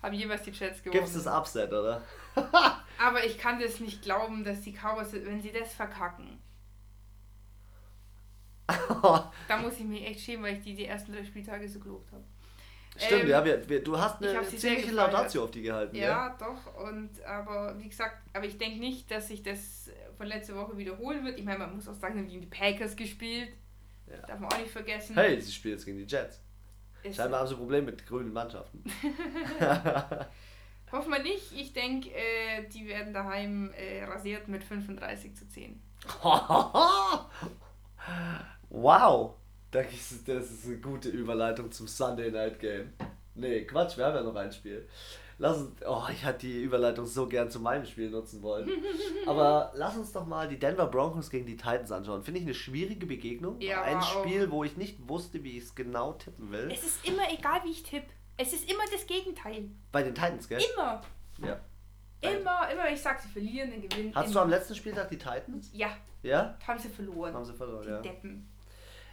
haben 0.01 0.13
jeweils 0.13 0.43
die 0.43 0.51
Jets 0.51 0.83
gewonnen. 0.83 0.99
Gibt 0.99 1.15
es 1.15 1.23
das 1.23 1.27
Upset, 1.27 1.71
oder? 1.71 2.01
Aber 2.97 3.23
ich 3.23 3.37
kann 3.37 3.59
das 3.61 3.79
nicht 3.79 4.01
glauben, 4.01 4.43
dass 4.43 4.61
die 4.61 4.73
Cowboys, 4.73 5.13
wenn 5.13 5.41
sie 5.41 5.51
das 5.51 5.73
verkacken, 5.73 6.39
da 9.47 9.57
muss 9.61 9.73
ich 9.77 9.85
mich 9.85 10.05
echt 10.05 10.21
schämen, 10.21 10.43
weil 10.43 10.57
ich 10.57 10.63
die 10.63 10.75
die 10.75 10.85
ersten 10.85 11.13
drei 11.13 11.23
Spieltage 11.23 11.69
so 11.69 11.79
gelobt 11.79 12.11
habe. 12.11 12.23
Stimmt, 12.97 13.23
Ähm, 13.23 13.29
ja, 13.29 13.45
wir, 13.45 13.69
wir, 13.69 13.83
du 13.83 13.97
hast 13.97 14.23
eine 14.23 14.41
ziemliche. 14.47 14.91
Laudatio 14.91 15.43
auf 15.43 15.51
die 15.51 15.61
gehalten. 15.61 15.95
Ja, 15.95 16.35
doch. 16.39 16.75
Und 16.83 17.21
aber 17.23 17.77
wie 17.77 17.89
gesagt, 17.89 18.17
aber 18.33 18.45
ich 18.45 18.57
denke 18.57 18.79
nicht, 18.79 19.11
dass 19.11 19.27
sich 19.27 19.43
das 19.43 19.91
von 20.17 20.27
letzter 20.27 20.55
Woche 20.55 20.77
wiederholen 20.77 21.23
wird. 21.25 21.37
Ich 21.39 21.45
meine, 21.45 21.59
man 21.59 21.75
muss 21.75 21.87
auch 21.87 21.93
sagen, 21.93 22.15
sie 22.15 22.19
haben 22.21 22.27
gegen 22.29 22.41
die 22.41 22.47
Packers 22.47 22.95
gespielt. 22.95 23.49
Ja. 24.07 24.17
Darf 24.27 24.39
man 24.39 24.51
auch 24.51 24.57
nicht 24.59 24.71
vergessen. 24.71 25.15
Hey, 25.15 25.39
sie 25.41 25.51
spielen 25.51 25.75
jetzt 25.75 25.85
gegen 25.85 25.97
die 25.97 26.05
Jets. 26.05 26.41
Ist- 27.03 27.15
Scheinbar 27.17 27.41
haben 27.41 27.47
sie 27.47 27.55
ein 27.55 27.59
Problem 27.59 27.85
mit 27.85 28.05
grünen 28.05 28.33
Mannschaften. 28.33 28.83
Hoffen 30.91 31.11
wir 31.11 31.23
nicht. 31.23 31.51
Ich 31.53 31.73
denke, 31.73 32.09
äh, 32.11 32.67
die 32.73 32.87
werden 32.87 33.13
daheim 33.13 33.71
äh, 33.73 34.03
rasiert 34.03 34.47
mit 34.47 34.63
35 34.63 35.35
zu 35.35 35.47
10. 35.47 35.81
wow! 38.69 39.33
Das 39.71 39.91
ist, 39.91 40.27
das 40.27 40.51
ist 40.51 40.65
eine 40.65 40.77
gute 40.77 41.09
Überleitung 41.09 41.71
zum 41.71 41.87
Sunday 41.87 42.31
Night 42.31 42.59
Game. 42.59 42.93
Nee, 43.33 43.65
Quatsch, 43.65 43.97
wir 43.97 44.05
haben 44.05 44.15
ja 44.15 44.21
noch 44.23 44.35
ein 44.35 44.51
Spiel. 44.51 44.87
Lass 45.37 45.57
uns, 45.57 45.71
oh, 45.85 46.03
ich 46.11 46.23
hatte 46.23 46.47
die 46.47 46.61
Überleitung 46.61 47.05
so 47.05 47.27
gern 47.27 47.51
zu 47.51 47.59
meinem 47.59 47.85
Spiel 47.85 48.09
nutzen 48.09 48.41
wollen. 48.41 48.69
Aber 49.25 49.71
lass 49.75 49.97
uns 49.97 50.13
doch 50.13 50.25
mal 50.25 50.47
die 50.47 50.57
Denver 50.57 50.87
Broncos 50.87 51.29
gegen 51.29 51.45
die 51.45 51.57
Titans 51.57 51.91
anschauen. 51.91 52.23
Finde 52.23 52.39
ich 52.39 52.45
eine 52.45 52.53
schwierige 52.53 53.05
Begegnung. 53.05 53.59
Ja, 53.59 53.81
ein 53.81 54.01
Spiel, 54.01 54.49
wo 54.49 54.63
ich 54.63 54.77
nicht 54.77 55.09
wusste, 55.09 55.43
wie 55.43 55.57
ich 55.57 55.65
es 55.65 55.75
genau 55.75 56.13
tippen 56.13 56.51
will. 56.51 56.69
Es 56.71 56.83
ist 56.85 57.05
immer 57.05 57.23
egal, 57.31 57.61
wie 57.65 57.71
ich 57.71 57.83
tippe. 57.83 58.07
Es 58.37 58.53
ist 58.53 58.69
immer 58.69 58.83
das 58.91 59.05
Gegenteil. 59.07 59.69
Bei 59.91 60.03
den 60.03 60.15
Titans, 60.15 60.47
gell? 60.47 60.61
Immer. 60.73 61.01
Ja. 61.45 61.59
Immer, 62.21 62.69
immer, 62.71 62.83
wenn 62.85 62.93
ich 62.93 63.01
sage, 63.01 63.21
sie 63.21 63.29
verlieren, 63.29 63.71
dann 63.71 63.87
gewinnen. 63.87 64.11
Hast 64.15 64.27
du 64.27 64.31
immer. 64.31 64.41
am 64.43 64.49
letzten 64.49 64.75
Spieltag 64.75 65.09
die 65.09 65.17
Titans? 65.17 65.69
Ja, 65.73 65.89
Ja? 66.23 66.57
haben 66.65 66.79
sie 66.79 66.89
verloren. 66.89 67.33
Haben 67.33 67.45
sie 67.45 67.53
verloren, 67.53 67.83
die 67.83 67.89
ja. 67.89 68.01
Deppen. 68.01 68.49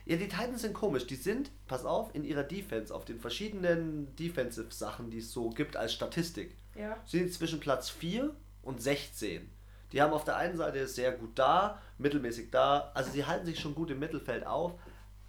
Ja, 0.05 0.17
die 0.17 0.29
Titans 0.29 0.63
sind 0.63 0.75
komisch. 0.75 1.07
Die 1.07 1.15
sind, 1.17 1.51
pass 1.67 1.85
auf, 1.85 2.15
in 2.15 2.25
ihrer 2.25 2.43
Defense, 2.43 2.95
auf 2.95 3.05
den 3.05 3.21
verschiedenen 3.21 4.15
Defensive-Sachen, 4.17 5.11
die 5.11 5.19
es 5.19 5.31
so 5.33 5.51
gibt 5.51 5.77
als 5.77 5.93
Statistik, 5.93 6.57
Ja. 6.75 6.97
sind 7.07 7.33
zwischen 7.33 7.61
Platz 7.61 7.89
4 7.91 8.35
und 8.63 8.83
16. 8.83 9.49
Die 9.93 10.01
haben 10.03 10.13
auf 10.13 10.25
der 10.25 10.37
einen 10.37 10.57
Seite 10.57 10.87
sehr 10.89 11.13
gut 11.13 11.39
da, 11.39 11.81
mittelmäßig 11.99 12.51
da, 12.51 12.91
also 12.95 13.11
sie 13.11 13.25
halten 13.27 13.47
sich 13.47 13.61
schon 13.61 13.75
gut 13.75 13.91
im 13.91 13.99
Mittelfeld 13.99 14.47
auf, 14.47 14.73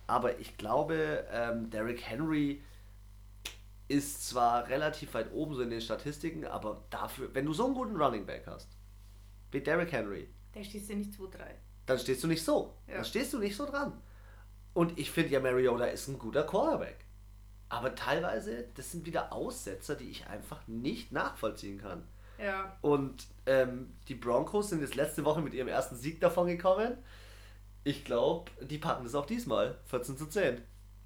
aber 0.07 0.39
ich 0.39 0.57
glaube, 0.57 1.25
ähm, 1.31 1.69
Derrick 1.69 2.01
Henry 2.01 2.61
ist 3.89 4.27
zwar 4.27 4.67
relativ 4.69 5.13
weit 5.13 5.31
oben 5.33 5.53
so 5.55 5.61
in 5.61 5.69
den 5.69 5.81
Statistiken, 5.81 6.45
aber 6.45 6.83
dafür, 6.89 7.29
wenn 7.35 7.45
du 7.45 7.53
so 7.53 7.65
einen 7.65 7.75
guten 7.75 7.95
Running 7.97 8.25
Back 8.25 8.43
hast, 8.47 8.69
wie 9.51 9.59
Derrick 9.61 9.91
Henry, 9.91 10.29
Der 10.55 10.63
stehst 10.63 10.89
du 10.89 10.95
nicht 10.95 11.11
2-3. 11.13 11.37
dann 11.85 11.99
stehst 11.99 12.23
du 12.23 12.27
nicht 12.27 12.43
so. 12.43 12.73
Ja. 12.87 12.95
Dann 12.95 13.05
stehst 13.05 13.33
du 13.33 13.39
nicht 13.39 13.55
so 13.55 13.65
dran. 13.65 14.01
Und 14.73 14.97
ich 14.97 15.11
finde 15.11 15.31
ja, 15.31 15.39
Mariota 15.39 15.85
ist 15.85 16.07
ein 16.07 16.17
guter 16.17 16.43
Quarterback. 16.43 16.97
Aber 17.69 17.95
teilweise, 17.95 18.67
das 18.75 18.91
sind 18.91 19.05
wieder 19.05 19.33
Aussetzer, 19.33 19.95
die 19.95 20.09
ich 20.09 20.27
einfach 20.27 20.67
nicht 20.67 21.11
nachvollziehen 21.11 21.79
kann. 21.79 22.03
Ja. 22.37 22.77
Und 22.81 23.25
ähm, 23.45 23.93
die 24.07 24.15
Broncos 24.15 24.69
sind 24.69 24.81
jetzt 24.81 24.95
letzte 24.95 25.25
Woche 25.25 25.41
mit 25.41 25.53
ihrem 25.53 25.67
ersten 25.67 25.95
Sieg 25.95 26.19
davon 26.19 26.47
gekommen. 26.47 26.97
Ich 27.83 28.05
glaube, 28.05 28.51
die 28.61 28.77
packen 28.77 29.05
es 29.05 29.15
auch 29.15 29.25
diesmal. 29.25 29.77
14 29.85 30.17
zu 30.17 30.27
10. 30.27 30.61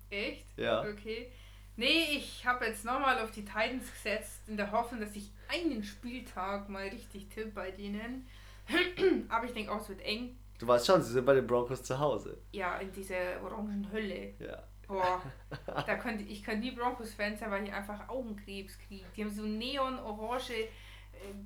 Echt? 0.09 0.45
Ja. 0.57 0.81
Okay. 0.81 1.31
Nee, 1.75 2.17
ich 2.17 2.45
habe 2.45 2.65
jetzt 2.65 2.85
nochmal 2.85 3.19
auf 3.19 3.31
die 3.31 3.45
Titans 3.45 3.91
gesetzt, 3.91 4.41
in 4.47 4.57
der 4.57 4.71
Hoffnung, 4.71 4.99
dass 4.99 5.15
ich 5.15 5.31
einen 5.47 5.83
Spieltag 5.83 6.69
mal 6.69 6.87
richtig 6.87 7.27
tippe 7.29 7.51
bei 7.51 7.71
denen. 7.71 8.27
Aber 9.29 9.45
ich 9.45 9.53
denke 9.53 9.71
auch, 9.71 9.81
es 9.81 9.89
wird 9.89 10.01
eng. 10.01 10.37
Du 10.57 10.67
weißt 10.67 10.87
schon, 10.87 11.01
sie 11.01 11.11
sind 11.11 11.25
bei 11.25 11.35
den 11.35 11.45
Broncos 11.45 11.83
zu 11.83 11.97
Hause. 11.99 12.41
Ja, 12.51 12.77
in 12.77 12.91
dieser 12.91 13.41
orangen 13.43 13.87
Hölle. 13.91 14.33
Ja. 14.39 14.63
Boah, 14.87 15.21
da 15.65 15.95
könnte 15.97 16.23
ich 16.23 16.43
könnte 16.43 16.61
nie 16.61 16.71
Broncos-Fan 16.71 17.35
sein, 17.37 17.51
weil 17.51 17.65
ich 17.65 17.73
einfach 17.73 18.07
Augenkrebs 18.07 18.79
kriege. 18.79 19.05
Die 19.15 19.23
haben 19.23 19.31
so 19.31 19.43
neon-orange 19.43 20.53
äh, 20.53 20.69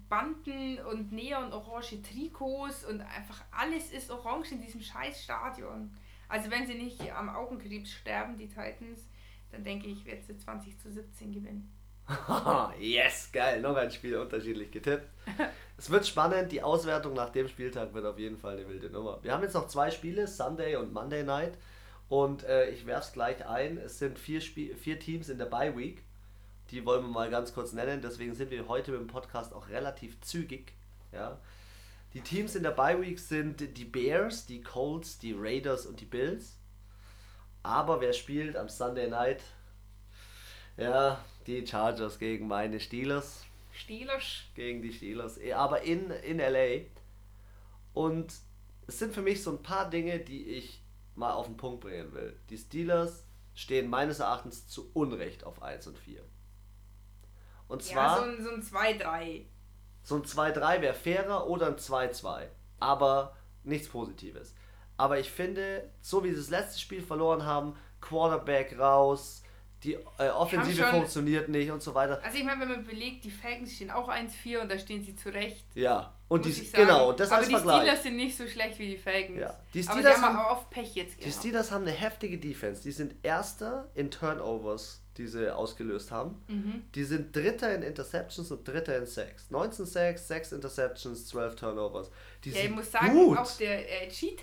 Banden 0.08 0.80
und 0.80 1.12
neon-orange 1.12 2.02
Trikots 2.04 2.86
und 2.86 3.02
einfach 3.02 3.44
alles 3.52 3.92
ist 3.92 4.12
orange 4.12 4.52
in 4.52 4.62
diesem 4.62 4.82
scheiß 4.82 5.24
Stadion. 5.24 5.92
Also 6.30 6.50
wenn 6.52 6.66
sie 6.66 6.76
nicht 6.76 7.12
am 7.14 7.30
Augenkrebs 7.30 7.92
sterben, 7.92 8.38
die 8.38 8.48
Titans, 8.48 9.10
dann 9.52 9.64
denke 9.64 9.88
ich, 9.88 10.06
wird 10.06 10.24
sie 10.24 10.38
20 10.38 10.80
zu 10.80 10.92
17 10.92 11.34
gewinnen. 11.34 11.70
yes, 12.80 13.30
geil. 13.32 13.62
Noch 13.62 13.76
ein 13.76 13.92
Spiel 13.92 14.18
unterschiedlich 14.18 14.72
getippt. 14.72 15.08
es 15.78 15.90
wird 15.90 16.08
spannend. 16.08 16.52
Die 16.52 16.64
Auswertung 16.64 17.14
nach 17.14 17.30
dem 17.30 17.48
Spieltag 17.48 17.94
wird 17.94 18.06
auf 18.06 18.18
jeden 18.18 18.38
Fall 18.38 18.58
eine 18.58 18.68
wilde 18.68 18.90
Nummer. 18.90 19.20
Wir 19.22 19.34
haben 19.34 19.44
jetzt 19.44 19.54
noch 19.54 19.68
zwei 19.68 19.92
Spiele, 19.92 20.28
Sunday 20.28 20.76
und 20.76 20.94
Monday 20.94 21.24
Night. 21.24 21.58
Und 22.10 22.44
äh, 22.44 22.70
ich 22.70 22.86
werfe 22.86 23.08
es 23.08 23.14
gleich 23.14 23.46
ein. 23.46 23.78
Es 23.78 24.00
sind 24.00 24.20
vier, 24.20 24.42
Spie 24.42 24.74
vier 24.76 25.00
Teams 25.00 25.30
in 25.30 25.38
der 25.38 25.46
Bye 25.46 25.78
Week. 25.78 26.04
Die 26.70 26.86
wollen 26.86 27.04
wir 27.04 27.10
mal 27.10 27.30
ganz 27.30 27.54
kurz 27.54 27.74
nennen. 27.74 28.02
Deswegen 28.02 28.34
sind 28.34 28.52
wir 28.52 28.68
heute 28.68 28.92
mit 28.92 29.00
dem 29.00 29.08
Podcast 29.08 29.54
auch 29.54 29.70
relativ 29.70 30.20
zügig. 30.22 30.74
Ja. 31.12 31.40
Die 32.14 32.22
Teams 32.22 32.56
in 32.56 32.64
der 32.64 32.72
Bye 32.72 33.02
Week 33.02 33.20
sind 33.20 33.78
die 33.78 33.86
Bears, 33.86 34.46
die 34.46 34.62
Colts, 34.62 35.20
die 35.20 35.34
Raiders 35.38 35.86
und 35.86 36.02
die 36.02 36.06
Bills. 36.06 36.58
Aber 37.64 38.02
wer 38.02 38.12
spielt 38.12 38.58
am 38.58 38.68
Sunday 38.68 39.08
Night? 39.08 39.44
Ja, 40.78 41.24
die 41.48 41.66
Chargers 41.66 42.20
gegen 42.20 42.48
meine 42.48 42.80
Steelers. 42.80 43.46
Steelers. 43.72 44.44
Gegen 44.56 44.82
die 44.82 44.94
Steelers. 44.94 45.38
Eh, 45.38 45.54
Aber 45.54 45.82
in, 45.82 46.10
in 46.12 46.40
LA. 46.40 46.86
Und 47.94 48.34
es 48.88 49.00
sind 49.00 49.14
für 49.14 49.22
mich 49.22 49.44
so 49.44 49.52
ein 49.52 49.64
paar 49.64 49.90
Dinge, 49.90 50.20
die 50.20 50.46
ich 50.46 50.82
mal 51.16 51.34
auf 51.34 51.46
den 51.46 51.58
Punkt 51.58 51.82
bringen 51.82 52.14
will. 52.14 52.38
Die 52.50 52.58
Steelers 52.58 53.26
stehen 53.54 53.90
meines 53.90 54.20
Erachtens 54.20 54.68
zu 54.68 54.90
Unrecht 54.94 55.44
auf 55.44 55.62
1 55.62 55.88
und 55.88 55.98
4. 55.98 56.22
Und 57.68 57.82
Ja, 57.84 57.94
zwar 57.94 58.18
so 58.20 58.24
ein, 58.26 58.44
so 58.44 58.50
ein 58.52 58.62
2-3. 58.64 59.46
so 60.04 60.16
ein 60.16 60.24
2-3 60.24 60.82
wäre 60.82 60.94
fairer 60.94 61.48
oder 61.48 61.68
ein 61.68 61.78
2-2. 61.78 62.48
Aber 62.80 63.36
nichts 63.64 63.88
Positives. 63.90 64.54
Aber 64.98 65.20
ich 65.20 65.30
finde, 65.32 65.90
so 66.02 66.24
wie 66.24 66.30
sie 66.32 66.36
das 66.38 66.50
letzte 66.50 66.80
Spiel 66.80 67.02
verloren 67.02 67.46
haben, 67.46 67.76
Quarterback 68.02 68.78
raus, 68.78 69.41
die 69.84 69.94
äh, 70.20 70.30
Offensive 70.30 70.84
schon- 70.84 70.92
funktioniert 70.92 71.50
nicht 71.50 71.72
und 71.72 71.82
so 71.82 71.94
weiter. 71.96 72.22
Also 72.24 72.38
ich 72.38 72.44
meine, 72.44 72.62
wenn 72.62 72.70
man 72.70 72.86
belegt, 72.86 73.24
die 73.24 73.32
Falcons 73.32 73.74
stehen 73.74 73.90
auch 73.92 74.10
1-4 74.10 74.60
und 74.62 74.72
da 74.72 74.78
stehen 74.78 75.04
sie 75.04 75.16
zurecht. 75.16 75.66
Ja, 75.74 76.14
und 76.28 76.46
die, 76.46 76.50
ich 76.50 76.72
genau, 76.72 77.10
und 77.10 77.20
das 77.20 77.30
Aber 77.30 77.40
als 77.40 77.48
die 77.48 77.54
Vergleich. 77.56 77.78
Steelers 77.82 78.04
sind 78.04 78.16
nicht 78.16 78.38
so 78.38 78.48
schlecht 78.48 78.78
wie 78.80 78.90
die 78.92 78.98
Falcons. 78.98 79.40
Ja. 79.40 79.60
Die 79.74 79.82
Aber 79.88 79.94
Steelers 80.00 80.16
die 80.18 80.22
haben 80.22 80.38
haben- 80.38 80.46
auch 80.46 80.52
oft 80.58 80.70
Pech 80.70 80.96
jetzt 80.96 81.16
Die 81.18 81.24
gehabt. 81.26 81.36
Steelers 81.40 81.72
haben 81.72 81.82
eine 81.84 81.92
heftige 81.92 82.38
Defense. 82.38 82.82
Die 82.84 82.92
sind 82.92 83.16
Erster 83.24 83.90
in 83.96 84.12
Turnovers, 84.12 85.02
die 85.18 85.28
sie 85.28 85.54
ausgelöst 85.54 86.12
haben. 86.12 86.42
Mhm. 86.48 86.84
Die 86.96 87.04
sind 87.04 87.36
Dritter 87.36 87.74
in 87.76 87.82
Interceptions 87.84 88.50
und 88.52 88.66
Dritter 88.68 88.98
in 88.98 89.06
Sacks. 89.06 89.50
19 89.50 89.86
Sacks, 89.86 90.28
6 90.28 90.52
Interceptions, 90.54 91.28
12 91.28 91.56
Turnovers. 91.56 92.12
Die 92.46 92.52
Ja, 92.52 92.56
ich 92.56 92.62
sind 92.64 92.76
muss 92.76 92.92
sagen, 92.92 93.12
gut. 93.14 93.38
auch 93.38 93.58
der 93.58 94.04
äh, 94.04 94.08
T- 94.08 94.36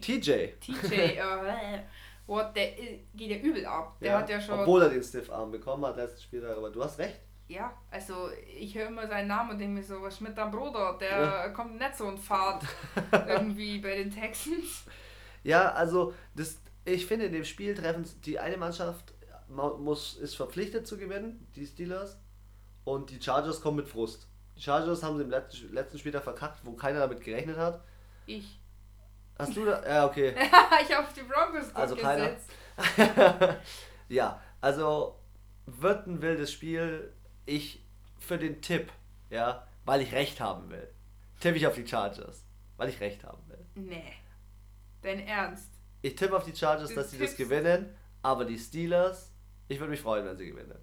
TJ. 0.00 0.46
TJ 0.60 0.72
äh, 0.92 1.82
Watt, 2.30 2.56
der 2.56 2.78
äh, 2.78 3.00
geht 3.14 3.30
ja 3.30 3.36
übel 3.38 3.66
ab. 3.66 3.96
Der 4.00 4.18
hat 4.18 4.28
ja 4.30 4.40
schon. 4.40 4.60
Obwohl 4.60 4.82
er 4.82 4.88
den 4.90 5.02
Stiff-Arm 5.02 5.50
bekommen 5.50 5.84
hat 5.84 5.96
letzten 5.96 6.20
Spieltag, 6.22 6.56
aber 6.56 6.70
du 6.70 6.82
hast 6.82 6.98
recht. 6.98 7.20
Ja, 7.48 7.72
also 7.90 8.30
ich 8.56 8.76
höre 8.76 8.86
immer 8.86 9.08
seinen 9.08 9.26
Namen 9.26 9.50
und 9.50 9.58
denke 9.58 9.74
mir 9.74 9.82
so, 9.82 10.00
was 10.00 10.14
ist 10.14 10.20
mit 10.20 10.38
deinem 10.38 10.52
Bruder? 10.52 10.96
Der 11.00 11.52
kommt 11.52 11.78
nicht 11.80 11.96
so 11.96 12.08
in 12.08 12.16
Fahrt 12.16 12.62
irgendwie 13.26 13.78
bei 13.80 13.96
den 13.96 14.10
Texans. 14.10 14.84
Ja, 15.42 15.72
also 15.72 16.14
das, 16.36 16.60
ich 16.84 17.06
finde, 17.06 17.26
in 17.26 17.32
dem 17.32 17.44
Spiel 17.44 17.74
treffen 17.74 18.04
die 18.24 18.38
eine 18.38 18.56
Mannschaft 18.56 19.14
ma- 19.48 19.74
muss, 19.76 20.14
ist 20.18 20.36
verpflichtet 20.36 20.86
zu 20.86 20.96
gewinnen, 20.96 21.44
die 21.56 21.66
Steelers, 21.66 22.18
und 22.84 23.10
die 23.10 23.20
Chargers 23.20 23.60
kommen 23.60 23.78
mit 23.78 23.88
Frust. 23.88 24.28
Die 24.56 24.62
Chargers 24.62 25.02
haben 25.02 25.16
sie 25.16 25.24
im 25.24 25.30
letzten, 25.30 25.72
letzten 25.72 25.98
Spieltag 25.98 26.22
verkackt, 26.22 26.60
wo 26.64 26.74
keiner 26.74 27.00
damit 27.00 27.20
gerechnet 27.20 27.56
hat. 27.56 27.82
Ich. 28.26 28.59
Hast 29.40 29.56
du 29.56 29.64
da? 29.64 29.86
Ja, 29.88 30.06
okay. 30.06 30.34
ich 30.82 30.94
habe 30.94 31.06
auf 31.06 31.12
die 31.12 31.22
Broncos 31.22 31.74
Also 31.74 31.96
keiner. 31.96 32.36
ja, 34.08 34.40
also 34.60 35.18
wird 35.66 36.06
ein 36.06 36.20
wildes 36.22 36.52
Spiel. 36.52 37.12
Ich 37.46 37.84
für 38.18 38.38
den 38.38 38.60
Tipp, 38.62 38.92
ja, 39.30 39.66
weil 39.84 40.02
ich 40.02 40.12
recht 40.12 40.40
haben 40.40 40.70
will, 40.70 40.88
tippe 41.40 41.56
ich 41.56 41.66
auf 41.66 41.74
die 41.74 41.86
Chargers, 41.86 42.44
weil 42.76 42.88
ich 42.88 43.00
recht 43.00 43.24
haben 43.24 43.42
will. 43.48 43.64
Nee. 43.74 44.12
Dein 45.02 45.20
Ernst? 45.26 45.70
Ich 46.02 46.14
tippe 46.14 46.36
auf 46.36 46.44
die 46.44 46.54
Chargers, 46.54 46.90
Du 46.90 46.94
dass 46.94 47.10
sie 47.10 47.18
das 47.18 47.36
gewinnen, 47.36 47.94
aber 48.22 48.44
die 48.44 48.58
Steelers, 48.58 49.32
ich 49.68 49.80
würde 49.80 49.90
mich 49.90 50.00
freuen, 50.00 50.24
wenn 50.26 50.36
sie 50.36 50.46
gewinnen. 50.46 50.78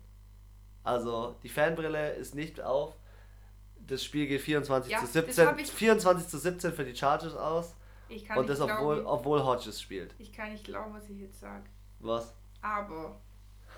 Also, 0.83 1.35
die 1.43 1.49
Fanbrille 1.49 2.13
ist 2.13 2.33
nicht 2.33 2.61
auf. 2.61 2.95
Das 3.79 4.03
Spiel 4.03 4.27
geht 4.27 4.41
24 4.41 4.91
Ja, 4.91 4.99
zu 4.99 5.03
das 5.05 5.13
17, 5.13 5.47
hab 5.47 5.59
ich- 5.59 5.71
24 5.71 6.27
zu 6.27 6.37
17 6.37 6.73
für 6.73 6.83
die 6.83 6.95
Chargers 6.95 7.35
aus. 7.35 7.75
Ich 8.09 8.25
kann 8.25 8.37
Und 8.37 8.49
nicht 8.49 8.59
das, 8.59 8.69
obwohl, 8.69 9.01
glauben, 9.01 9.07
obwohl 9.07 9.43
Hodges 9.43 9.81
spielt. 9.81 10.15
ich 10.17 10.31
kann 10.31 10.51
nicht 10.51 10.63
glauben, 10.63 10.93
was 10.93 11.09
ich 11.09 11.19
jetzt 11.19 11.39
sage. 11.39 11.65
Was? 11.99 12.33
Aber 12.61 13.19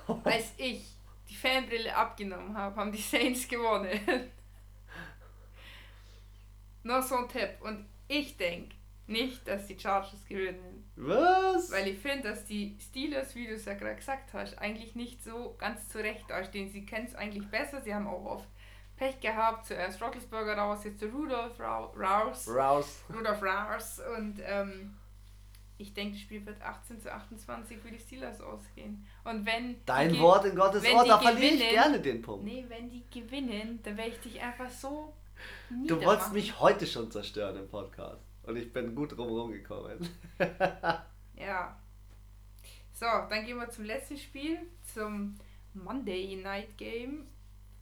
als 0.23 0.53
ich 0.57 0.85
die 1.29 1.35
Fanbrille 1.35 1.95
abgenommen 1.95 2.57
habe, 2.57 2.75
haben 2.75 2.91
die 2.91 3.01
Saints 3.01 3.47
gewonnen. 3.47 3.99
Noch 6.83 7.03
so 7.03 7.17
ein 7.17 7.27
Tipp. 7.29 7.57
Und 7.61 7.85
ich 8.07 8.37
denke 8.37 8.75
nicht, 9.07 9.47
dass 9.47 9.67
die 9.67 9.77
Chargers 9.79 10.25
gewinnen. 10.27 10.89
Was? 10.95 11.71
Weil 11.71 11.87
ich 11.89 11.99
finde, 11.99 12.29
dass 12.29 12.45
die 12.45 12.77
Steelers, 12.79 13.35
wie 13.35 13.47
du 13.47 13.53
es 13.53 13.65
ja 13.65 13.73
gerade 13.73 13.95
gesagt 13.95 14.33
hast, 14.33 14.57
eigentlich 14.59 14.95
nicht 14.95 15.23
so 15.23 15.55
ganz 15.57 15.89
zurecht 15.89 16.29
dastehen. 16.29 16.69
Sie 16.69 16.85
kennen 16.85 17.07
es 17.07 17.15
eigentlich 17.15 17.47
besser. 17.49 17.81
Sie 17.81 17.93
haben 17.93 18.07
auch 18.07 18.25
oft 18.25 18.47
Pech 18.99 19.19
gehabt. 19.21 19.65
Zuerst 19.65 20.01
Roethlisberger 20.01 20.57
raus, 20.57 20.83
jetzt 20.83 21.01
Rau- 21.03 21.93
raus. 21.97 22.47
Raus. 22.47 22.99
Rudolph 23.11 23.41
raus. 23.41 24.01
Und 24.17 24.39
ähm, 24.43 24.95
ich 25.77 25.93
denke, 25.93 26.13
das 26.13 26.21
Spiel 26.21 26.45
wird 26.45 26.61
18 26.61 26.99
zu 26.99 27.11
28 27.11 27.79
für 27.79 27.89
die 27.89 27.97
Steelers 27.99 28.41
ausgehen. 28.41 29.07
Und 29.23 29.45
wenn. 29.45 29.83
Dein 29.85 30.19
Wort 30.19 30.45
in 30.45 30.55
Gottes 30.55 30.83
die 30.83 30.91
da 31.07 31.17
verliere 31.17 31.53
ich 31.55 31.69
gerne 31.69 31.99
den 32.01 32.21
Punkt. 32.21 32.43
Nee, 32.43 32.65
wenn 32.67 32.89
die 32.89 33.09
gewinnen, 33.09 33.79
dann 33.83 33.95
werde 33.95 34.11
ich 34.11 34.19
dich 34.19 34.41
einfach 34.41 34.69
so. 34.69 35.13
Du 35.87 36.03
wolltest 36.03 36.33
mich 36.33 36.59
heute 36.59 36.85
schon 36.85 37.09
zerstören 37.09 37.55
im 37.55 37.69
Podcast. 37.69 38.21
Und 38.43 38.57
ich 38.57 38.73
bin 38.73 38.93
gut 38.93 39.17
drumherum 39.17 39.51
gekommen. 39.51 40.07
Ja. 41.39 41.79
So, 42.91 43.05
dann 43.29 43.45
gehen 43.45 43.57
wir 43.57 43.69
zum 43.69 43.85
letzten 43.85 44.17
Spiel, 44.17 44.59
zum 44.93 45.37
Monday 45.73 46.35
Night 46.35 46.77
Game. 46.77 47.27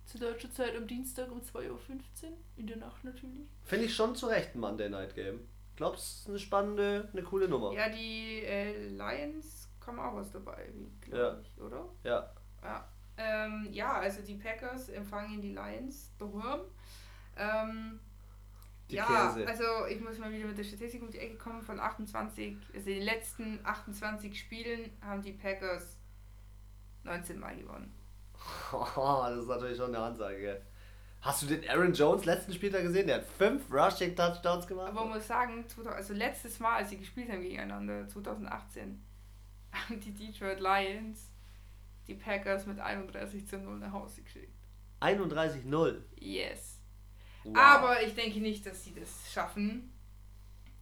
Zu 0.08 0.20
deutscher 0.20 0.50
Zeit 0.52 0.76
am 0.76 0.88
Dienstag 0.88 1.30
um 1.32 1.39
2.15 1.41 1.70
Uhr. 1.70 1.78
In 2.56 2.65
der 2.65 2.78
Nacht 2.78 3.04
natürlich. 3.04 3.46
Finde 3.63 3.86
ich 3.86 3.93
schon 3.96 4.15
zu 4.15 4.28
Recht 4.28 4.56
ein 4.56 4.60
Monday 4.60 4.89
Night 4.89 5.13
Game. 5.15 5.41
Glaubst 5.76 6.04
es 6.04 6.20
ist 6.22 6.30
eine 6.30 6.39
spannende, 6.39 7.10
eine 7.12 7.22
coole 7.24 7.48
Nummer. 7.48 7.72
Ja, 7.74 7.89
die 7.89 8.41
äh, 8.43 8.88
Lions 8.88 9.70
kommen 9.80 10.00
auch 10.00 10.15
was 10.15 10.32
dabei, 10.32 10.65
Ja. 11.12 11.12
glaube 11.32 11.43
ich, 11.43 11.62
oder? 11.62 11.89
Ja. 12.04 12.32
Ja. 12.63 12.88
Ähm, 13.17 13.67
ja, 13.72 13.93
also 14.00 14.22
die 14.22 14.36
Packers 14.36 14.89
empfangen 14.89 15.41
die 15.41 15.54
Lions 15.54 16.12
daheim. 16.17 16.62
Ähm, 17.36 18.00
Die 18.89 18.96
ja, 18.96 19.06
Käse. 19.34 19.46
also 19.48 19.86
ich 19.89 20.00
muss 20.00 20.17
mal 20.17 20.32
wieder 20.32 20.48
mit 20.48 20.58
der 20.58 20.63
Statistik 20.63 21.02
um 21.02 21.12
die 21.12 21.20
Ecke 21.20 21.36
kommen. 21.36 21.62
Von 21.62 21.80
28, 21.80 22.56
also 22.74 22.89
in 22.89 22.96
den 22.96 23.04
letzten 23.04 23.60
28 23.65 24.39
Spielen 24.39 24.89
haben 25.02 25.22
die 25.22 25.34
Packers 25.34 25.98
19 27.04 27.39
Mal 27.39 27.58
gewonnen. 27.58 27.93
das 28.71 29.38
ist 29.38 29.47
natürlich 29.47 29.78
schon 29.78 29.95
eine 29.95 30.04
Ansage. 30.04 30.39
gell? 30.39 30.62
Hast 31.21 31.41
du 31.41 31.47
den 31.47 31.67
Aaron 31.69 31.93
Jones 31.93 32.26
letzten 32.26 32.54
Spieltag 32.54 32.84
gesehen? 32.84 33.08
Der 33.08 33.17
hat 33.17 33.26
fünf 33.26 33.71
Rushing 33.71 34.15
Touchdowns 34.15 34.67
gemacht. 34.67 34.89
Aber 34.89 35.02
man 35.02 35.15
muss 35.15 35.28
sagen, 35.28 35.67
2000 35.67 35.95
also 35.95 36.13
letztes 36.13 36.60
Mal, 36.60 36.78
als 36.78 36.89
sie 36.89 36.97
gespielt 36.97 37.30
haben 37.30 37.41
gegeneinander, 37.41 38.08
2018, 38.08 39.04
haben 39.71 40.00
die 40.00 40.13
Detroit 40.13 40.60
Lions 40.60 41.32
die 42.08 42.15
Packers 42.15 42.65
mit 42.65 42.80
31 42.80 43.47
zu 43.47 43.58
0 43.58 43.80
nach 43.80 43.91
Hause 43.91 44.21
geschickt. 44.21 44.54
31-0. 45.02 46.02
Yes. 46.19 46.80
Wow. 47.43 47.58
Aber 47.58 48.02
ich 48.02 48.15
denke 48.15 48.39
nicht, 48.39 48.65
dass 48.65 48.84
sie 48.84 48.93
das 48.93 49.32
schaffen. 49.32 49.91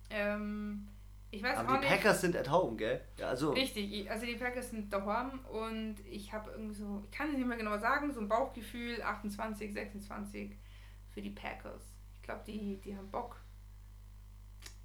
Ähm, 0.09 0.87
ich 1.35 1.43
weiß 1.43 1.57
Aber 1.57 1.69
auch 1.69 1.73
die 1.75 1.79
nicht. 1.81 1.89
Packers 1.89 2.21
sind 2.21 2.35
at 2.35 2.49
home, 2.49 2.75
gell? 2.77 3.01
Ja, 3.17 3.29
also. 3.29 3.51
Richtig, 3.51 3.91
ich- 3.93 4.09
also 4.11 4.25
die 4.25 4.35
Packers 4.35 4.69
sind 4.69 4.91
daheim 4.91 5.39
und 5.45 5.95
ich 6.09 6.31
habe 6.33 6.51
irgendwie 6.51 6.73
so, 6.75 7.03
ich 7.05 7.11
kann 7.17 7.29
es 7.31 7.37
nicht 7.37 7.47
mehr 7.47 7.57
genau 7.57 7.77
sagen, 7.77 8.13
so 8.13 8.19
ein 8.21 8.27
Bauchgefühl 8.27 9.01
28, 9.01 9.73
26 9.73 10.51
für 11.13 11.21
die 11.21 11.29
Packers. 11.31 11.83
Ich 12.15 12.21
glaube, 12.23 12.41
die, 12.47 12.79
die 12.81 12.95
haben 12.95 13.09
Bock. 13.11 13.39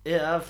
Ja, 0.04 0.42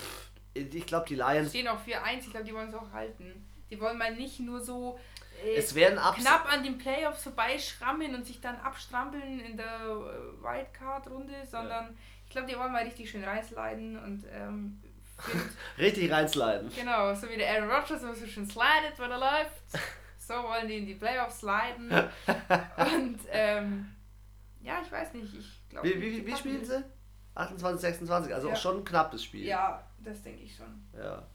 ich 0.53 0.85
glaube, 0.85 1.05
die 1.07 1.15
Lions. 1.15 1.49
Stehen 1.49 1.67
auch 1.67 1.79
4-1, 1.85 2.19
ich 2.19 2.31
glaube, 2.31 2.45
die 2.45 2.53
wollen 2.53 2.69
es 2.69 2.75
auch 2.75 2.91
halten. 2.91 3.47
Die 3.69 3.79
wollen 3.79 3.97
mal 3.97 4.13
nicht 4.15 4.39
nur 4.39 4.59
so 4.59 4.99
äh, 5.45 5.55
Es 5.55 5.75
werden 5.75 5.97
knapp 6.15 6.51
an 6.51 6.63
den 6.63 6.77
Playoffs 6.77 7.23
vorbeischrammeln 7.23 8.15
und 8.15 8.25
sich 8.25 8.41
dann 8.41 8.57
abstrampeln 8.57 9.39
in 9.39 9.55
der 9.57 9.65
äh, 9.81 10.43
Wildcard-Runde, 10.43 11.33
sondern 11.49 11.97
ich 12.25 12.31
glaube, 12.31 12.47
die 12.47 12.57
wollen 12.57 12.71
mal 12.71 12.83
richtig 12.83 13.09
schön 13.09 13.23
reinsliden 13.23 13.97
und 14.03 14.25
ähm, 14.31 14.81
Richtig 15.77 16.11
reinsliden. 16.11 16.71
genau, 16.75 17.13
so 17.13 17.29
wie 17.29 17.37
der 17.37 17.49
Aaron 17.55 17.69
Rodgers 17.71 18.01
immer 18.01 18.15
so 18.15 18.25
schön 18.25 18.45
slidet, 18.49 18.97
wenn 18.97 19.11
er 19.11 19.19
läuft, 19.19 19.61
so 20.17 20.33
wollen 20.33 20.67
die 20.67 20.77
in 20.79 20.85
die 20.87 20.95
Playoffs 20.95 21.39
sliden 21.39 21.89
und 22.95 23.19
ähm, 23.31 23.87
ja, 24.61 24.81
ich 24.85 24.91
weiß 24.91 25.13
nicht, 25.13 25.33
ich 25.35 25.61
glaube... 25.69 25.87
Wie, 25.89 26.01
wie, 26.01 26.25
wie 26.25 26.35
spielen 26.35 26.63
sie? 26.65 26.83
28, 27.35 27.81
26, 27.81 28.33
also 28.33 28.47
Ja. 28.47 28.53
auch 28.53 28.57
schon 28.59 28.77
ein 28.77 28.83
knappes 28.85 29.23
Spiel. 29.23 29.45
Ja, 29.45 29.87
das 29.99 30.21
denke 30.21 30.43
ich 30.43 30.55
schon. 30.55 30.83
Ja. 30.97 31.25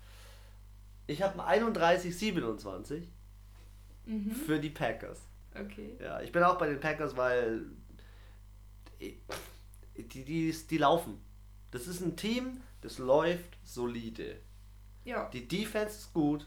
Ich 1.07 1.23
habe 1.23 1.35
ein 1.35 1.41
31, 1.63 2.17
27 2.17 3.09
Mhm. 4.09 4.31
für 4.31 4.61
die 4.61 4.71
Packers. 4.71 5.21
Okay. 5.53 5.97
Ja, 6.01 6.21
ich 6.21 6.31
bin 6.31 6.43
auch 6.45 6.59
bei 6.59 6.69
den 6.69 6.79
Packers, 6.79 7.17
weil 7.17 7.63
die, 9.01 9.19
die, 9.97 10.53
die 10.53 10.79
laufen. 10.79 11.21
Das 11.73 11.87
ist 11.89 12.01
ein 12.03 12.17
Team, 12.17 12.61
das 12.83 12.99
läuft 12.99 13.56
solide. 13.67 14.41
Ja, 15.05 15.29
Die 15.31 15.47
Defense 15.47 15.99
ist 15.99 16.13
gut, 16.13 16.47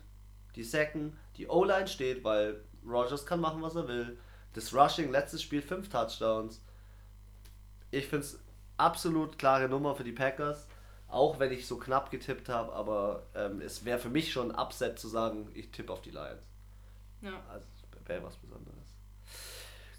die 0.56 0.64
Second, 0.64 1.16
die 1.38 1.48
O-Line 1.48 1.88
steht, 1.88 2.24
weil 2.24 2.64
Rogers 2.86 3.26
kann 3.26 3.40
machen, 3.40 3.62
was 3.62 3.76
er 3.76 3.88
will. 3.88 4.18
Das 4.54 4.74
Rushing, 4.74 5.12
letztes 5.12 5.42
Spiel 5.44 5.62
fünf 5.62 5.90
Touchdowns. 5.90 6.62
Ich 7.92 8.08
finde 8.08 8.26
es 8.26 8.40
absolut 8.78 9.38
klare 9.38 9.70
Nummer 9.70 9.96
für 9.96 10.04
die 10.04 10.12
Packers, 10.12 10.68
auch 11.08 11.40
wenn 11.40 11.52
ich 11.52 11.68
so 11.68 11.78
knapp 11.78 12.12
getippt 12.12 12.50
habe, 12.50 12.74
aber 12.74 13.28
ähm, 13.36 13.62
es 13.62 13.86
wäre 13.86 14.00
für 14.00 14.10
mich 14.10 14.32
schon 14.32 14.52
ein 14.52 14.60
Upset 14.60 15.00
zu 15.00 15.08
sagen, 15.08 15.50
ich 15.54 15.72
tippe 15.72 15.94
auf 15.94 16.02
die 16.02 16.12
Lions. 16.12 16.44
ja. 17.22 17.42
Also 17.50 17.68
wäre 18.06 18.24
was 18.24 18.36
Besonderes. 18.38 18.96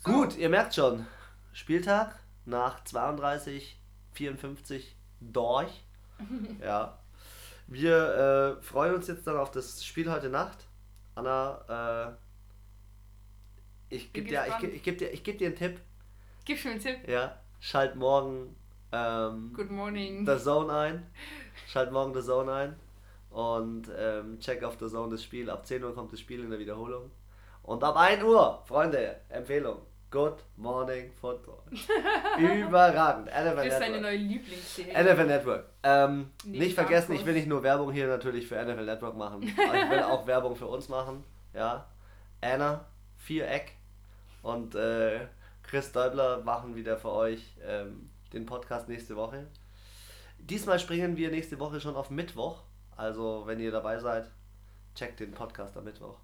So. 0.04 0.12
Gut, 0.12 0.37
ihr 0.37 0.48
merkt 0.48 0.74
schon, 0.74 1.06
Spieltag 1.52 2.18
nach 2.44 2.83
32, 2.85 3.80
54 4.12 4.96
durch. 5.20 5.85
ja. 6.61 6.98
Wir 7.70 8.59
äh, 8.59 8.62
freuen 8.62 8.96
uns 8.96 9.06
jetzt 9.06 9.26
dann 9.26 9.37
auf 9.37 9.50
das 9.50 9.85
Spiel 9.85 10.11
heute 10.11 10.28
Nacht. 10.28 10.66
Anna, 11.14 12.18
äh, 13.88 13.94
ich 13.94 14.12
gebe 14.12 14.28
dir, 14.28 14.44
ich, 14.46 14.68
ich 14.74 14.83
geb 14.83 14.98
dir, 14.98 15.11
ich 15.11 15.24
geb 15.24 15.38
dir 15.38 15.46
einen 15.46 15.56
Tipp. 15.56 15.80
Gib 16.44 16.59
schon 16.59 16.72
einen 16.72 16.80
Tipp. 16.80 17.09
Ja, 17.09 17.40
schalt 17.61 17.96
morgen 17.96 18.56
ähm, 18.92 19.52
Good 19.54 19.70
morning. 19.70 20.26
The 20.26 20.37
Zone 20.38 20.72
ein. 20.72 21.06
Schalt 21.68 21.92
morgen 21.92 22.12
The 22.12 22.26
Zone 22.26 22.52
ein. 22.52 22.76
Und 23.30 23.88
ähm, 23.96 24.40
check 24.40 24.64
auf 24.64 24.76
The 24.80 24.88
Zone 24.88 25.12
das 25.12 25.22
Spiel. 25.22 25.48
Ab 25.48 25.64
10 25.64 25.85
Uhr 25.85 25.94
kommt 25.94 26.12
das 26.12 26.18
Spiel 26.20 26.42
in 26.42 26.50
der 26.50 26.59
Wiederholung. 26.59 27.11
Und 27.62 27.85
ab 27.85 27.96
1 27.96 28.24
Uhr, 28.24 28.62
Freunde, 28.66 29.20
Empfehlung. 29.28 29.78
Good 30.11 30.38
Morning 30.57 31.12
Football. 31.20 31.62
Überragend. 32.38 33.27
NFL 33.27 33.57
Das 33.57 33.66
ist 33.66 33.81
deine 33.81 34.01
neue 34.01 34.16
Lieblingsserie. 34.16 35.05
NFL 35.05 35.27
Network. 35.27 35.66
Ähm, 35.85 36.31
Nee, 36.44 36.59
nicht 36.59 36.75
vergessen, 36.75 37.12
ich 37.12 37.25
will 37.25 37.35
nicht 37.35 37.46
nur 37.46 37.62
Werbung 37.62 37.92
hier 37.92 38.09
natürlich 38.09 38.49
für 38.49 38.61
NFL 38.61 38.87
Network 38.87 39.16
machen. 39.16 39.55
aber 39.68 39.79
ich 39.79 39.90
will 39.90 40.03
auch 40.03 40.27
Werbung 40.27 40.57
für 40.57 40.66
uns 40.66 40.88
machen. 40.88 41.23
Ja. 41.55 41.87
Anna, 42.40 42.87
Viereck 43.18 43.77
und 44.42 44.75
äh, 44.75 45.20
Chris 45.62 45.92
Däubler 45.92 46.42
machen 46.42 46.75
wieder 46.75 46.96
für 46.96 47.12
euch 47.12 47.57
ähm, 47.64 48.11
den 48.33 48.46
Podcast 48.46 48.88
nächste 48.88 49.14
Woche. 49.14 49.46
Diesmal 50.38 50.81
springen 50.81 51.16
wir 51.16 51.31
nächste 51.31 51.61
Woche 51.61 51.81
schon 51.81 51.94
auf 51.94 52.11
Mittwoch. 52.11 52.62
Also, 52.96 53.44
wenn 53.46 53.61
ihr 53.61 53.70
dabei 53.70 54.01
seid, 54.01 54.29
checkt 54.96 55.20
den 55.20 55.33
Podcast 55.33 55.77
am 55.77 55.85
Mittwoch. 55.85 56.18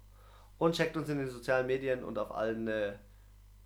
Und 0.57 0.75
checkt 0.75 0.97
uns 0.97 1.07
in 1.07 1.19
den 1.19 1.29
sozialen 1.29 1.67
Medien 1.67 2.03
und 2.03 2.17
auf 2.17 2.35
allen 2.35 2.67
äh, 2.67 2.93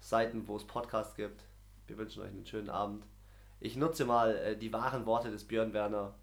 Seiten, 0.02 0.48
wo 0.48 0.58
es 0.58 0.66
Podcasts 0.66 1.16
gibt. 1.16 1.46
Wir 1.88 1.98
wünschen 1.98 2.24
euch 2.24 2.30
einen 2.30 2.46
schönen 2.46 2.70
Abend. 2.70 3.06
Ich 3.60 3.78
nutze 3.78 4.04
mal 4.04 4.36
äh, 4.36 4.58
die 4.58 4.74
wahren 4.74 5.06
Worte 5.06 5.32
des 5.32 5.46
Björn 5.46 5.72
Werner. 5.72 6.16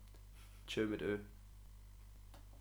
Tschö 0.66 0.86
mit 0.86 1.00
Ö. 1.00 1.18